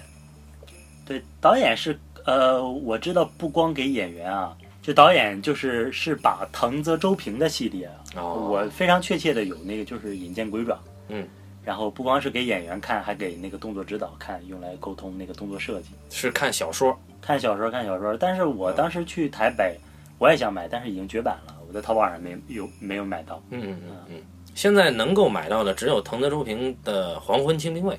[1.06, 10.74] 对，导演是呃，我知道不光给演员啊，就导演就是是把藤泽周平的系列啊，哦我非常确切的有那个就是《引荐鬼爪》，
[11.10, 11.28] 嗯，
[11.64, 15.90] 然后不光是给演员看，还给那个动作指导看，用来沟通那个动作设计。
[16.10, 19.78] 是看小说，看小说看小说，但是我当时去台北，
[20.18, 23.42] 我也想买，但是已经绝版了，我在淘宝上没有没有买到。
[23.52, 24.22] 嗯嗯嗯嗯。
[24.56, 27.94] 现在能够买到的只有藤泽周平的《黄昏清兵卫》。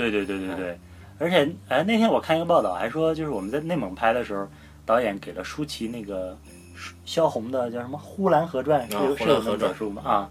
[0.00, 0.78] 对对对对对，
[1.18, 4.48] 而且哎，那天我看一个报道，还说就是我们在内蒙拍的时候，
[4.86, 6.36] 导演给了舒淇那个
[6.74, 10.02] 舒萧红的叫什么《呼兰河传》，是兰河传本书吗？
[10.04, 10.30] 啊，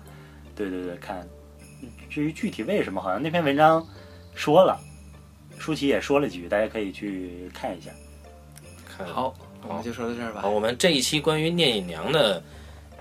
[0.56, 1.28] 对对对，看。
[2.10, 3.86] 至于具体为什么，好像那篇文章
[4.34, 4.80] 说了，
[5.58, 7.92] 舒淇也说了几句，大家可以去看一下。
[8.98, 9.34] 看好，
[9.68, 10.50] 我们就说到这儿吧好，。
[10.50, 12.44] 我们这一期关于聂隐娘的，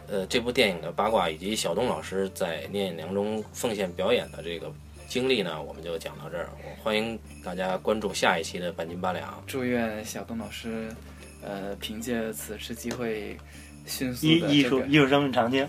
[0.09, 4.71] 呃，这部电影的八卦，以及小东老师在聂隐娘中奉献表演的这个
[5.09, 6.51] 经历呢，我们就讲到这儿。
[6.63, 9.43] 我欢迎大家关注下一期的半斤八两。
[9.47, 10.89] 祝愿小东老师，
[11.43, 13.37] 呃，凭借此次机会，
[13.87, 15.67] 迅速艺艺的这个术艺术生命长青，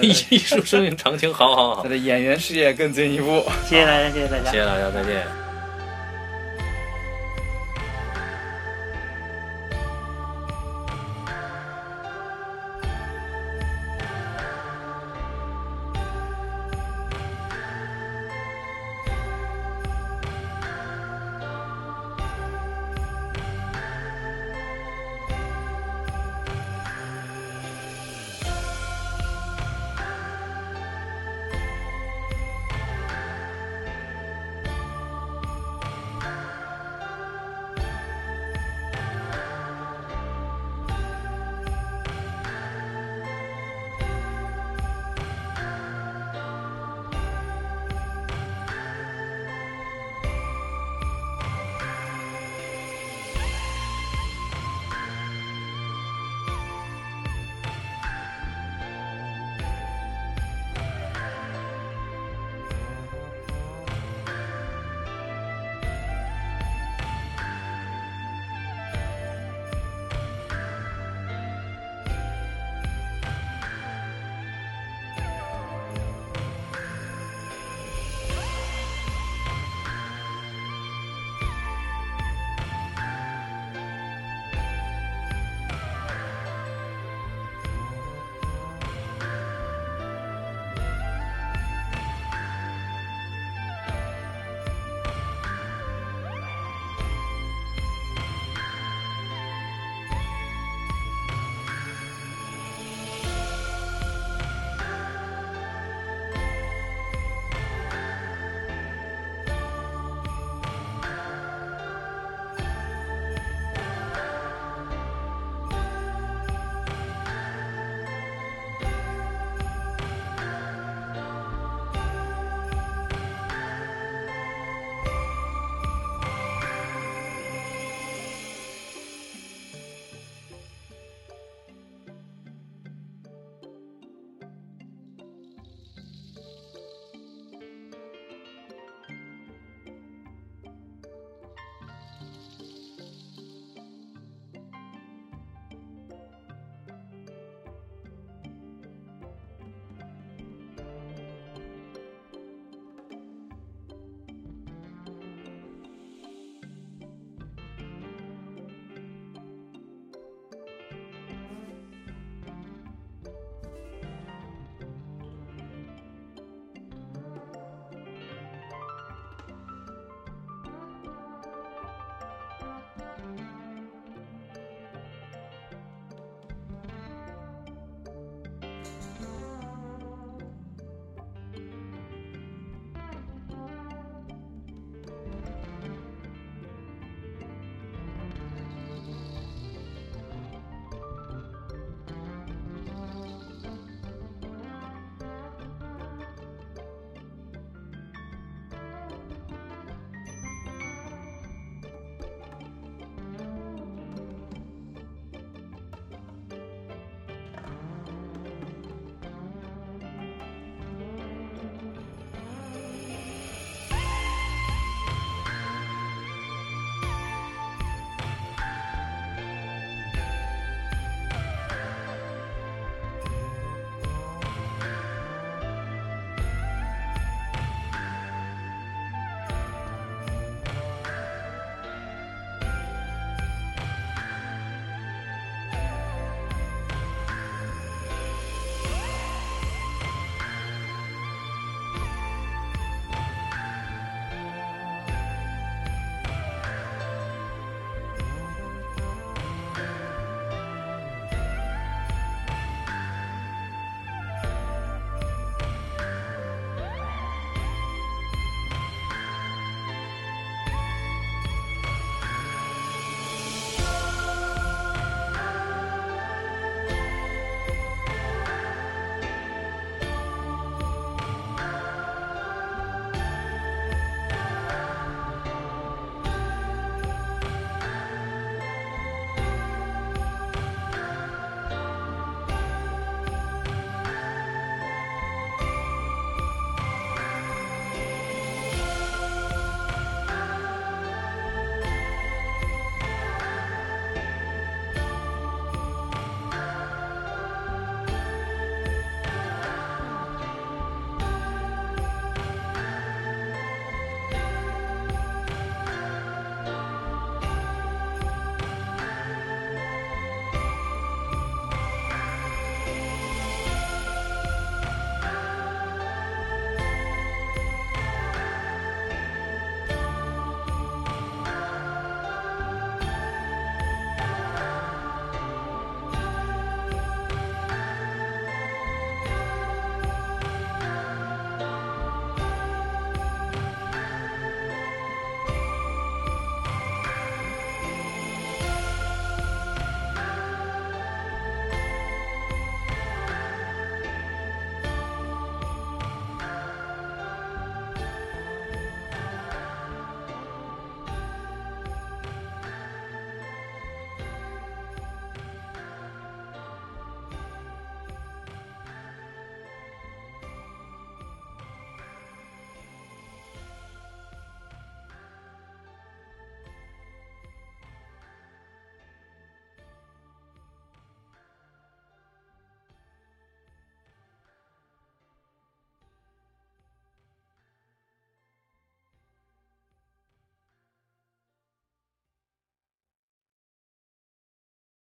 [0.00, 3.42] 艺 艺术生命长青，好好好他，的演员事业更进一步。
[3.66, 4.58] 谢谢大家，谢谢大家谢。
[4.58, 5.47] 谢大家，再见。